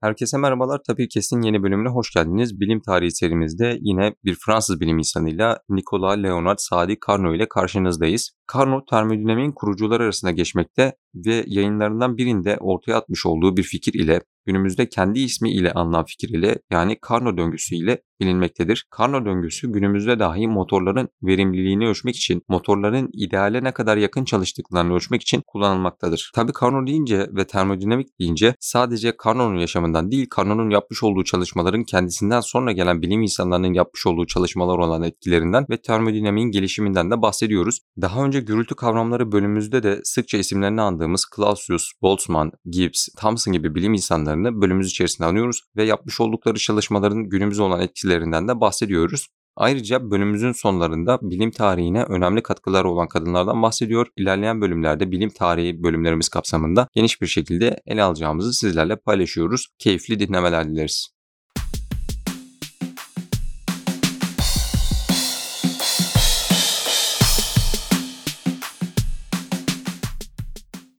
Herkese 0.00 0.38
merhabalar. 0.38 0.80
Tabii 0.86 1.08
kesin 1.08 1.42
yeni 1.42 1.62
bölümüne 1.62 1.88
hoş 1.88 2.10
geldiniz. 2.14 2.60
Bilim 2.60 2.80
tarihi 2.80 3.10
serimizde 3.10 3.78
yine 3.80 4.14
bir 4.24 4.36
Fransız 4.46 4.80
bilim 4.80 4.98
insanıyla 4.98 5.58
Nicolas 5.68 6.18
Leonard 6.18 6.58
Sadi 6.58 6.96
Carnot 7.08 7.36
ile 7.36 7.48
karşınızdayız. 7.48 8.30
Carnot 8.54 8.88
termodinamiğin 8.88 9.52
kurucuları 9.52 10.02
arasında 10.02 10.30
geçmekte 10.30 10.92
ve 11.14 11.44
yayınlarından 11.46 12.16
birinde 12.16 12.56
ortaya 12.60 12.94
atmış 12.94 13.26
olduğu 13.26 13.56
bir 13.56 13.62
fikir 13.62 13.94
ile 13.94 14.20
günümüzde 14.46 14.88
kendi 14.88 15.20
ismi 15.20 15.52
ile 15.52 15.72
anılan 15.72 16.04
fikir 16.04 16.28
ile 16.28 16.58
yani 16.70 16.96
Carnot 17.08 17.38
döngüsü 17.38 17.76
ile 17.76 18.02
bilinmektedir. 18.20 18.86
Carnot 18.98 19.26
döngüsü 19.26 19.72
günümüzde 19.72 20.18
dahi 20.18 20.48
motorların 20.48 21.08
verimliliğini 21.22 21.88
ölçmek 21.88 22.16
için, 22.16 22.42
motorların 22.48 23.10
ideale 23.12 23.64
ne 23.64 23.72
kadar 23.72 23.96
yakın 23.96 24.24
çalıştıklarını 24.24 24.94
ölçmek 24.94 25.22
için 25.22 25.42
kullanılmaktadır. 25.46 26.30
Tabi 26.34 26.52
Carnot 26.60 26.88
deyince 26.88 27.28
ve 27.32 27.46
termodinamik 27.46 28.20
deyince 28.20 28.54
sadece 28.60 29.12
Carnot'un 29.24 29.56
yaşamından 29.56 30.10
değil, 30.10 30.26
Carnot'un 30.36 30.70
yapmış 30.70 31.02
olduğu 31.02 31.24
çalışmaların 31.24 31.84
kendisinden 31.84 32.40
sonra 32.40 32.72
gelen 32.72 33.02
bilim 33.02 33.22
insanlarının 33.22 33.74
yapmış 33.74 34.06
olduğu 34.06 34.26
çalışmalar 34.26 34.78
olan 34.78 35.02
etkilerinden 35.02 35.66
ve 35.70 35.76
termodinamiğin 35.76 36.50
gelişiminden 36.50 37.10
de 37.10 37.22
bahsediyoruz. 37.22 37.80
Daha 38.00 38.24
önce 38.24 38.40
gürültü 38.40 38.74
kavramları 38.74 39.32
bölümümüzde 39.32 39.82
de 39.82 40.00
sıkça 40.04 40.38
isimlerini 40.38 40.80
andığımız 40.80 41.26
Clausius, 41.36 41.92
Boltzmann, 42.02 42.52
Gibbs, 42.70 43.08
Thomson 43.20 43.52
gibi 43.52 43.74
bilim 43.74 43.94
insanlarını 43.94 44.60
bölümümüz 44.60 44.88
içerisinde 44.88 45.28
anıyoruz 45.28 45.60
ve 45.76 45.84
yapmış 45.84 46.20
oldukları 46.20 46.58
çalışmaların 46.58 47.28
günümüze 47.28 47.62
olan 47.62 47.80
etkilerinden 48.08 48.48
de 48.48 48.60
bahsediyoruz. 48.60 49.28
Ayrıca 49.56 50.10
bölümümüzün 50.10 50.52
sonlarında 50.52 51.18
bilim 51.22 51.50
tarihine 51.50 52.02
önemli 52.04 52.42
katkıları 52.42 52.88
olan 52.88 53.08
kadınlardan 53.08 53.62
bahsediyor. 53.62 54.06
İlerleyen 54.16 54.60
bölümlerde 54.60 55.10
bilim 55.10 55.30
tarihi 55.30 55.82
bölümlerimiz 55.82 56.28
kapsamında 56.28 56.88
geniş 56.94 57.20
bir 57.20 57.26
şekilde 57.26 57.80
ele 57.86 58.02
alacağımızı 58.02 58.52
sizlerle 58.52 58.96
paylaşıyoruz. 58.96 59.68
Keyifli 59.78 60.20
dinlemeler 60.20 60.68
dileriz. 60.68 61.08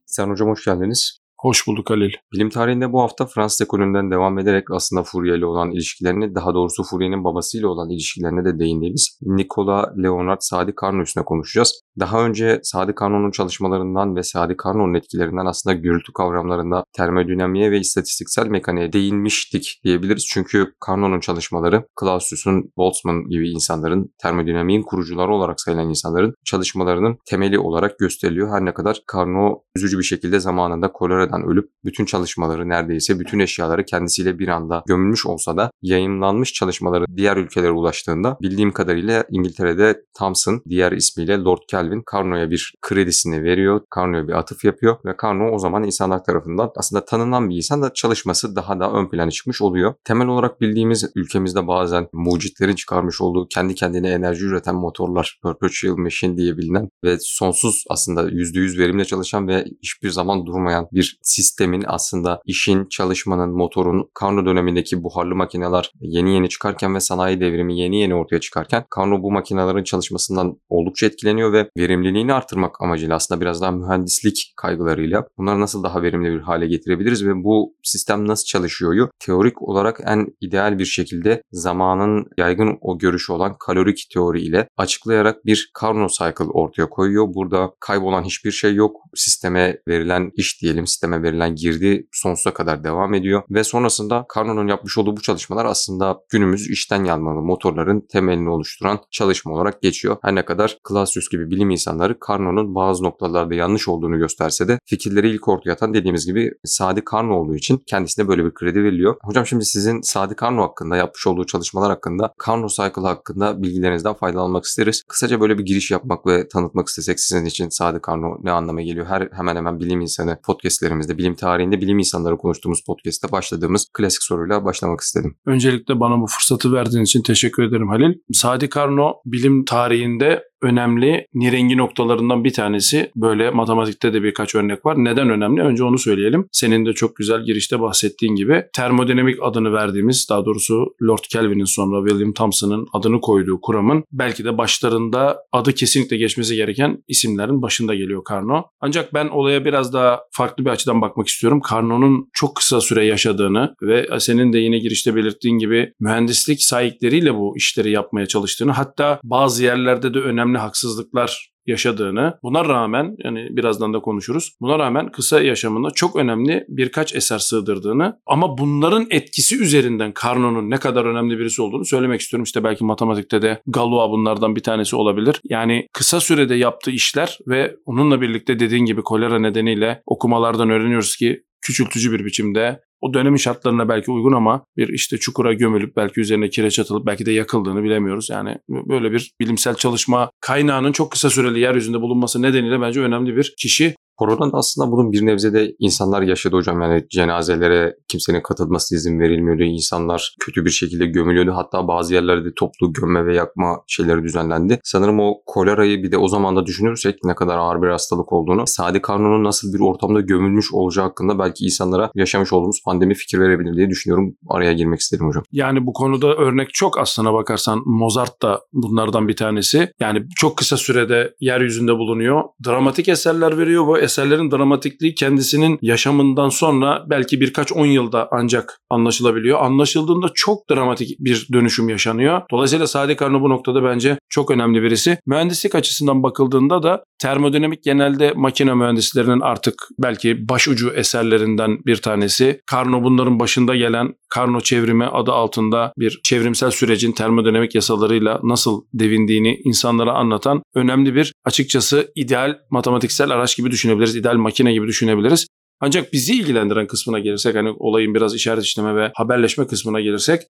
Sen 0.05 0.29
hocam 0.29 0.49
hoş 0.49 0.65
geldiniz. 0.65 1.18
Hoş 1.41 1.67
bulduk 1.67 1.89
Halil. 1.89 2.11
Bilim 2.33 2.49
tarihinde 2.49 2.93
bu 2.93 3.01
hafta 3.01 3.25
Fransız 3.25 3.61
ekolünden 3.61 4.11
devam 4.11 4.39
ederek 4.39 4.71
aslında 4.71 5.03
Fourier 5.03 5.37
ile 5.37 5.45
olan 5.45 5.71
ilişkilerini, 5.71 6.35
daha 6.35 6.53
doğrusu 6.53 6.83
Fourier'in 6.83 7.23
babasıyla 7.23 7.67
olan 7.67 7.89
ilişkilerine 7.89 8.45
de 8.45 8.59
değindiğimiz 8.59 9.19
Nicolas 9.21 9.85
Leonard 10.03 10.37
Sadi 10.41 10.73
Carnot 10.81 11.07
üstüne 11.07 11.23
konuşacağız. 11.23 11.81
Daha 11.99 12.25
önce 12.25 12.59
Sadi 12.63 12.93
Carnot'un 13.01 13.31
çalışmalarından 13.31 14.15
ve 14.15 14.23
Sadi 14.23 14.55
Carnot'un 14.65 14.93
etkilerinden 14.93 15.45
aslında 15.45 15.75
gürültü 15.75 16.13
kavramlarında 16.13 16.83
termodinamiğe 16.93 17.71
ve 17.71 17.79
istatistiksel 17.79 18.47
mekaniğe 18.47 18.93
değinmiştik 18.93 19.81
diyebiliriz. 19.83 20.25
Çünkü 20.29 20.73
Carnot'un 20.87 21.19
çalışmaları 21.19 21.83
Clausius'un, 21.99 22.71
Boltzmann 22.77 23.29
gibi 23.29 23.49
insanların, 23.49 24.13
termodinamiğin 24.21 24.81
kurucuları 24.81 25.33
olarak 25.33 25.61
sayılan 25.61 25.89
insanların 25.89 26.33
çalışmalarının 26.45 27.17
temeli 27.25 27.59
olarak 27.59 27.99
gösteriliyor. 27.99 28.49
Her 28.49 28.65
ne 28.65 28.73
kadar 28.73 29.01
Carnot 29.13 29.61
üzücü 29.75 29.97
bir 29.97 30.03
şekilde 30.03 30.39
zamanında 30.39 30.91
koleradan 30.91 31.43
ölüp 31.43 31.69
bütün 31.85 32.05
çalışmaları 32.05 32.69
neredeyse 32.69 33.19
bütün 33.19 33.39
eşyaları 33.39 33.85
kendisiyle 33.85 34.39
bir 34.39 34.47
anda 34.47 34.83
gömülmüş 34.87 35.25
olsa 35.25 35.57
da 35.57 35.71
yayınlanmış 35.81 36.53
çalışmaları 36.53 37.05
diğer 37.17 37.37
ülkelere 37.37 37.71
ulaştığında 37.71 38.37
bildiğim 38.41 38.71
kadarıyla 38.71 39.23
İngiltere'de 39.29 40.01
Thomson 40.19 40.61
diğer 40.69 40.91
ismiyle 40.91 41.37
Lord 41.37 41.59
Calvin 41.79 42.03
Carnot'a 42.13 42.51
bir 42.51 42.73
kredisini 42.81 43.43
veriyor. 43.43 43.81
Carnot'a 43.95 44.27
bir 44.27 44.33
atıf 44.33 44.65
yapıyor 44.65 44.97
ve 45.05 45.15
Carnot 45.23 45.53
o 45.53 45.59
zaman 45.59 45.83
insanlar 45.83 46.23
tarafından 46.23 46.71
aslında 46.75 47.05
tanınan 47.05 47.49
bir 47.49 47.55
insan 47.55 47.81
da 47.81 47.93
çalışması 47.93 48.55
daha 48.55 48.79
da 48.79 48.91
ön 48.91 49.09
plana 49.09 49.31
çıkmış 49.31 49.61
oluyor. 49.61 49.93
Temel 50.03 50.27
olarak 50.27 50.61
bildiğimiz 50.61 51.11
ülkemizde 51.15 51.67
bazen 51.67 52.07
mucitlerin 52.13 52.75
çıkarmış 52.75 53.21
olduğu 53.21 53.47
kendi 53.47 53.75
kendine 53.75 54.09
enerji 54.09 54.45
üreten 54.45 54.75
motorlar, 54.75 55.39
perpetual 55.43 55.97
machine 55.97 56.37
diye 56.37 56.57
bilinen 56.57 56.89
ve 57.03 57.17
sonsuz 57.21 57.83
aslında 57.89 58.21
%100 58.29 58.77
verimle 58.77 59.05
çalışan 59.05 59.47
ve 59.47 59.65
hiçbir 59.83 60.09
zaman 60.09 60.45
durmayan 60.45 60.87
bir 60.91 61.19
sistemin 61.21 61.83
aslında 61.87 62.41
işin, 62.45 62.85
çalışmanın, 62.89 63.49
motorun 63.49 64.09
Carnot 64.21 64.45
dönemindeki 64.45 65.03
buharlı 65.03 65.35
makineler 65.35 65.91
yeni 66.01 66.33
yeni 66.33 66.49
çıkarken 66.49 66.95
ve 66.95 66.99
sanayi 66.99 67.41
devrimi 67.41 67.79
yeni 67.79 68.01
yeni 68.01 68.15
ortaya 68.15 68.39
çıkarken 68.39 68.85
Carnot 68.97 69.23
bu 69.23 69.31
makinelerin 69.31 69.83
çalışmasından 69.83 70.59
oldukça 70.69 71.05
etkileniyor 71.05 71.53
ve 71.53 71.68
verimliliğini 71.77 72.33
artırmak 72.33 72.81
amacıyla 72.81 73.15
aslında 73.15 73.41
biraz 73.41 73.61
daha 73.61 73.71
mühendislik 73.71 74.53
kaygılarıyla 74.55 75.25
bunları 75.37 75.59
nasıl 75.59 75.83
daha 75.83 76.01
verimli 76.01 76.31
bir 76.31 76.39
hale 76.39 76.67
getirebiliriz 76.67 77.25
ve 77.25 77.43
bu 77.43 77.73
sistem 77.83 78.27
nasıl 78.27 78.45
çalışıyoryu 78.45 79.09
teorik 79.19 79.61
olarak 79.61 79.99
en 80.05 80.27
ideal 80.41 80.79
bir 80.79 80.85
şekilde 80.85 81.43
zamanın 81.51 82.25
yaygın 82.37 82.77
o 82.81 82.97
görüşü 82.97 83.33
olan 83.33 83.55
kalorik 83.59 84.07
teori 84.13 84.41
ile 84.41 84.67
açıklayarak 84.77 85.45
bir 85.45 85.71
Carnot 85.81 86.11
cycle 86.11 86.43
ortaya 86.43 86.89
koyuyor. 86.89 87.33
Burada 87.33 87.71
kaybolan 87.79 88.23
hiçbir 88.23 88.51
şey 88.51 88.75
yok. 88.75 88.95
Sisteme 89.15 89.77
verilen 89.87 90.31
iş 90.35 90.61
diyelim, 90.61 90.87
sisteme 90.87 91.23
verilen 91.23 91.55
girdi 91.55 92.07
sonsuza 92.11 92.53
kadar 92.53 92.83
devam 92.83 93.13
ediyor 93.13 93.43
ve 93.49 93.63
sonrasında 93.63 94.25
Carnot'un 94.35 94.67
yapmış 94.67 94.97
olduğu 94.97 95.17
bu 95.17 95.21
çalışmalar 95.21 95.65
aslında 95.65 96.19
günümüz 96.29 96.69
işten 96.69 97.03
yanmalı 97.03 97.41
motorların 97.41 98.07
temelini 98.11 98.49
oluşturan 98.49 98.99
çalışma 99.11 99.53
olarak 99.53 99.81
geçiyor. 99.81 100.17
Her 100.21 100.35
ne 100.35 100.45
kadar 100.45 100.77
Clausius 100.89 101.29
gibi 101.29 101.49
bilim 101.51 101.58
insanları 101.61 102.17
Carnot'un 102.29 102.75
bazı 102.75 103.03
noktalarda 103.03 103.55
yanlış 103.55 103.87
olduğunu 103.87 104.17
gösterse 104.17 104.67
de 104.67 104.79
fikirleri 104.85 105.29
ilk 105.29 105.47
ortaya 105.47 105.71
atan 105.71 105.93
dediğimiz 105.93 106.25
gibi 106.25 106.51
Sadi 106.63 107.01
Carnot 107.11 107.35
olduğu 107.35 107.55
için 107.55 107.83
kendisine 107.87 108.27
böyle 108.27 108.45
bir 108.45 108.53
kredi 108.53 108.83
veriliyor. 108.83 109.15
Hocam 109.23 109.45
şimdi 109.45 109.65
sizin 109.65 110.01
Sadi 110.01 110.35
Carnot 110.41 110.69
hakkında 110.69 110.95
yapmış 110.95 111.27
olduğu 111.27 111.45
çalışmalar 111.45 111.89
hakkında 111.89 112.33
Carnot 112.47 112.71
Cycle 112.71 113.01
hakkında 113.01 113.63
bilgilerinizden 113.63 114.13
faydalanmak 114.13 114.65
isteriz. 114.65 115.03
Kısaca 115.07 115.41
böyle 115.41 115.57
bir 115.57 115.65
giriş 115.65 115.91
yapmak 115.91 116.27
ve 116.27 116.47
tanıtmak 116.47 116.87
istesek 116.87 117.19
sizin 117.19 117.45
için 117.45 117.69
Sadi 117.69 117.99
Carnot 118.07 118.43
ne 118.43 118.51
anlama 118.51 118.81
geliyor? 118.81 119.05
Her 119.05 119.29
hemen 119.31 119.55
hemen 119.55 119.79
bilim 119.79 120.01
insanı 120.01 120.39
podcastlerimizde, 120.43 121.17
bilim 121.17 121.35
tarihinde 121.35 121.81
bilim 121.81 121.99
insanları 121.99 122.37
konuştuğumuz 122.37 122.83
podcast'te 122.83 123.31
başladığımız 123.31 123.87
klasik 123.93 124.23
soruyla 124.23 124.65
başlamak 124.65 125.01
istedim. 125.01 125.35
Öncelikle 125.45 125.99
bana 125.99 126.21
bu 126.21 126.27
fırsatı 126.27 126.73
verdiğin 126.73 127.03
için 127.03 127.23
teşekkür 127.23 127.63
ederim 127.63 127.89
Halil. 127.89 128.13
Sadi 128.33 128.69
Carnot 128.69 129.15
bilim 129.25 129.65
tarihinde 129.65 130.43
önemli 130.61 131.27
nirengi 131.33 131.77
noktalarından 131.77 132.43
bir 132.43 132.53
tanesi. 132.53 133.11
Böyle 133.15 133.49
matematikte 133.51 134.13
de 134.13 134.23
birkaç 134.23 134.55
örnek 134.55 134.85
var. 134.85 134.95
Neden 134.97 135.29
önemli? 135.29 135.61
Önce 135.61 135.83
onu 135.83 135.97
söyleyelim. 135.97 136.47
Senin 136.51 136.85
de 136.85 136.93
çok 136.93 137.15
güzel 137.15 137.43
girişte 137.43 137.79
bahsettiğin 137.79 138.35
gibi 138.35 138.65
termodinamik 138.73 139.37
adını 139.41 139.73
verdiğimiz 139.73 140.27
daha 140.29 140.45
doğrusu 140.45 140.85
Lord 141.03 141.23
Kelvin'in 141.29 141.65
sonra 141.65 142.07
William 142.09 142.33
Thomson'ın 142.33 142.87
adını 142.93 143.21
koyduğu 143.21 143.61
kuramın 143.61 144.03
belki 144.11 144.45
de 144.45 144.57
başlarında 144.57 145.37
adı 145.51 145.73
kesinlikle 145.73 146.17
geçmesi 146.17 146.55
gereken 146.55 147.03
isimlerin 147.07 147.61
başında 147.61 147.95
geliyor 147.95 148.23
Carnot. 148.29 148.65
Ancak 148.81 149.13
ben 149.13 149.27
olaya 149.27 149.65
biraz 149.65 149.93
daha 149.93 150.19
farklı 150.31 150.65
bir 150.65 150.69
açıdan 150.69 151.01
bakmak 151.01 151.27
istiyorum. 151.27 151.61
Carnot'un 151.71 152.29
çok 152.33 152.55
kısa 152.55 152.81
süre 152.81 153.05
yaşadığını 153.05 153.75
ve 153.81 154.07
senin 154.19 154.53
de 154.53 154.57
yine 154.57 154.79
girişte 154.79 155.15
belirttiğin 155.15 155.57
gibi 155.57 155.93
mühendislik 155.99 156.63
sahipleriyle 156.63 157.35
bu 157.35 157.57
işleri 157.57 157.91
yapmaya 157.91 158.25
çalıştığını 158.25 158.71
hatta 158.71 159.19
bazı 159.23 159.63
yerlerde 159.63 160.13
de 160.13 160.19
önemli 160.19 160.48
önemli 160.49 160.57
haksızlıklar 160.57 161.51
yaşadığını, 161.65 162.39
buna 162.43 162.65
rağmen 162.65 163.15
yani 163.23 163.47
birazdan 163.51 163.93
da 163.93 163.99
konuşuruz. 163.99 164.51
Buna 164.61 164.79
rağmen 164.79 165.11
kısa 165.11 165.41
yaşamında 165.41 165.91
çok 165.91 166.15
önemli 166.15 166.65
birkaç 166.69 167.15
eser 167.15 167.39
sığdırdığını 167.39 168.19
ama 168.25 168.57
bunların 168.57 169.07
etkisi 169.09 169.61
üzerinden 169.61 170.13
Carnot'un 170.23 170.69
ne 170.69 170.77
kadar 170.77 171.05
önemli 171.05 171.39
birisi 171.39 171.61
olduğunu 171.61 171.85
söylemek 171.85 172.21
istiyorum. 172.21 172.43
İşte 172.43 172.63
belki 172.63 172.83
matematikte 172.83 173.41
de 173.41 173.61
Galois 173.67 174.11
bunlardan 174.11 174.55
bir 174.55 174.63
tanesi 174.63 174.95
olabilir. 174.95 175.41
Yani 175.43 175.87
kısa 175.93 176.19
sürede 176.19 176.55
yaptığı 176.55 176.91
işler 176.91 177.37
ve 177.47 177.75
onunla 177.85 178.21
birlikte 178.21 178.59
dediğin 178.59 178.85
gibi 178.85 179.01
kolera 179.01 179.39
nedeniyle 179.39 180.01
okumalardan 180.05 180.69
öğreniyoruz 180.69 181.15
ki 181.15 181.43
küçültücü 181.61 182.11
bir 182.11 182.25
biçimde 182.25 182.79
o 183.01 183.13
dönemin 183.13 183.37
şartlarına 183.37 183.89
belki 183.89 184.11
uygun 184.11 184.33
ama 184.33 184.65
bir 184.77 184.87
işte 184.87 185.17
çukura 185.17 185.53
gömülüp 185.53 185.95
belki 185.95 186.21
üzerine 186.21 186.49
kireç 186.49 186.79
atılıp 186.79 187.05
belki 187.05 187.25
de 187.25 187.31
yakıldığını 187.31 187.83
bilemiyoruz. 187.83 188.29
Yani 188.29 188.57
böyle 188.69 189.11
bir 189.11 189.31
bilimsel 189.41 189.75
çalışma 189.75 190.31
kaynağının 190.41 190.91
çok 190.91 191.11
kısa 191.11 191.29
süreli 191.29 191.59
yeryüzünde 191.59 192.01
bulunması 192.01 192.41
nedeniyle 192.41 192.81
bence 192.81 193.01
önemli 193.01 193.35
bir 193.35 193.53
kişi. 193.57 193.95
Koronadan 194.19 194.51
aslında 194.53 194.91
bunun 194.91 195.11
bir 195.11 195.25
nebze 195.25 195.53
de 195.53 195.75
insanlar 195.79 196.21
yaşadı 196.21 196.55
hocam. 196.55 196.81
Yani 196.81 197.05
cenazelere 197.09 197.95
kimsenin 198.07 198.41
katılması 198.41 198.95
izin 198.95 199.19
verilmiyordu. 199.19 199.63
İnsanlar 199.63 200.35
kötü 200.39 200.65
bir 200.65 200.69
şekilde 200.69 201.05
gömülüyordu. 201.05 201.51
Hatta 201.55 201.87
bazı 201.87 202.13
yerlerde 202.13 202.53
toplu 202.55 202.93
gömme 202.93 203.25
ve 203.25 203.35
yakma 203.35 203.81
şeyleri 203.87 204.23
düzenlendi. 204.23 204.79
Sanırım 204.83 205.19
o 205.19 205.33
kolerayı 205.45 206.03
bir 206.03 206.11
de 206.11 206.17
o 206.17 206.27
zaman 206.27 206.55
da 206.55 206.65
düşünürsek 206.65 207.23
ne 207.23 207.35
kadar 207.35 207.57
ağır 207.57 207.81
bir 207.81 207.87
hastalık 207.87 208.33
olduğunu, 208.33 208.63
Sadi 208.65 209.01
Karno'nun 209.01 209.43
nasıl 209.43 209.73
bir 209.73 209.79
ortamda 209.79 210.21
gömülmüş 210.21 210.73
olacağı 210.73 211.05
hakkında 211.05 211.39
belki 211.39 211.65
insanlara 211.65 212.11
yaşamış 212.15 212.53
olduğumuz 212.53 212.81
pandemi 212.85 213.13
fikir 213.13 213.39
verebilir 213.39 213.75
diye 213.75 213.89
düşünüyorum. 213.89 214.35
Araya 214.49 214.73
girmek 214.73 214.99
isterim 214.99 215.27
hocam. 215.27 215.43
Yani 215.51 215.85
bu 215.85 215.93
konuda 215.93 216.35
örnek 216.35 216.73
çok 216.73 216.99
aslına 216.99 217.33
bakarsan 217.33 217.81
Mozart 217.85 218.41
da 218.41 218.61
bunlardan 218.73 219.27
bir 219.27 219.35
tanesi. 219.35 219.91
Yani 219.99 220.23
çok 220.35 220.57
kısa 220.57 220.77
sürede 220.77 221.33
yeryüzünde 221.39 221.97
bulunuyor. 221.97 222.43
Dramatik 222.65 223.07
eserler 223.09 223.57
veriyor. 223.57 223.87
Bu 223.87 224.08
eserlerin 224.09 224.51
dramatikliği 224.51 225.15
kendisinin 225.15 225.79
yaşamından 225.81 226.49
sonra 226.49 227.05
belki 227.09 227.41
birkaç 227.41 227.71
on 227.71 227.85
yılda 227.85 228.27
ancak 228.31 228.79
anlaşılabiliyor. 228.89 229.61
Anlaşıldığında 229.61 230.27
çok 230.35 230.69
dramatik 230.69 231.19
bir 231.19 231.47
dönüşüm 231.53 231.89
yaşanıyor. 231.89 232.41
Dolayısıyla 232.51 232.87
Sadi 232.87 233.17
Carnot 233.19 233.41
bu 233.41 233.49
noktada 233.49 233.83
bence 233.83 234.19
çok 234.29 234.51
önemli 234.51 234.83
birisi. 234.83 235.17
Mühendislik 235.25 235.75
açısından 235.75 236.23
bakıldığında 236.23 236.83
da 236.83 237.03
termodinamik 237.19 237.83
genelde 237.83 238.33
makine 238.35 238.73
mühendislerinin 238.73 239.39
artık 239.39 239.73
belki 239.99 240.49
başucu 240.49 240.89
eserlerinden 240.89 241.77
bir 241.85 241.95
tanesi. 241.95 242.61
Carnot 242.71 243.03
bunların 243.03 243.39
başında 243.39 243.75
gelen 243.75 244.13
Carnot 244.35 244.65
çevrimi 244.65 245.05
adı 245.05 245.31
altında 245.31 245.93
bir 245.97 246.19
çevrimsel 246.23 246.71
sürecin 246.71 247.11
termodinamik 247.11 247.75
yasalarıyla 247.75 248.39
nasıl 248.43 248.81
devindiğini 248.93 249.61
insanlara 249.65 250.13
anlatan 250.13 250.61
önemli 250.75 251.15
bir 251.15 251.33
açıkçası 251.45 252.11
ideal 252.15 252.57
matematiksel 252.71 253.31
araç 253.31 253.57
gibi 253.57 253.71
düşünebiliriz, 253.71 253.98
ideal 254.15 254.35
makine 254.35 254.73
gibi 254.73 254.87
düşünebiliriz. 254.87 255.47
Ancak 255.81 256.13
bizi 256.13 256.33
ilgilendiren 256.33 256.87
kısmına 256.87 257.19
gelirsek 257.19 257.55
hani 257.55 257.69
olayın 257.69 258.15
biraz 258.15 258.35
işaret 258.35 258.63
işleme 258.63 258.95
ve 258.95 259.11
haberleşme 259.15 259.67
kısmına 259.67 260.01
gelirsek 260.01 260.41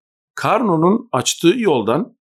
Carnot'un 0.42 1.08
açtığı 1.12 1.54
yoldan 1.56 2.16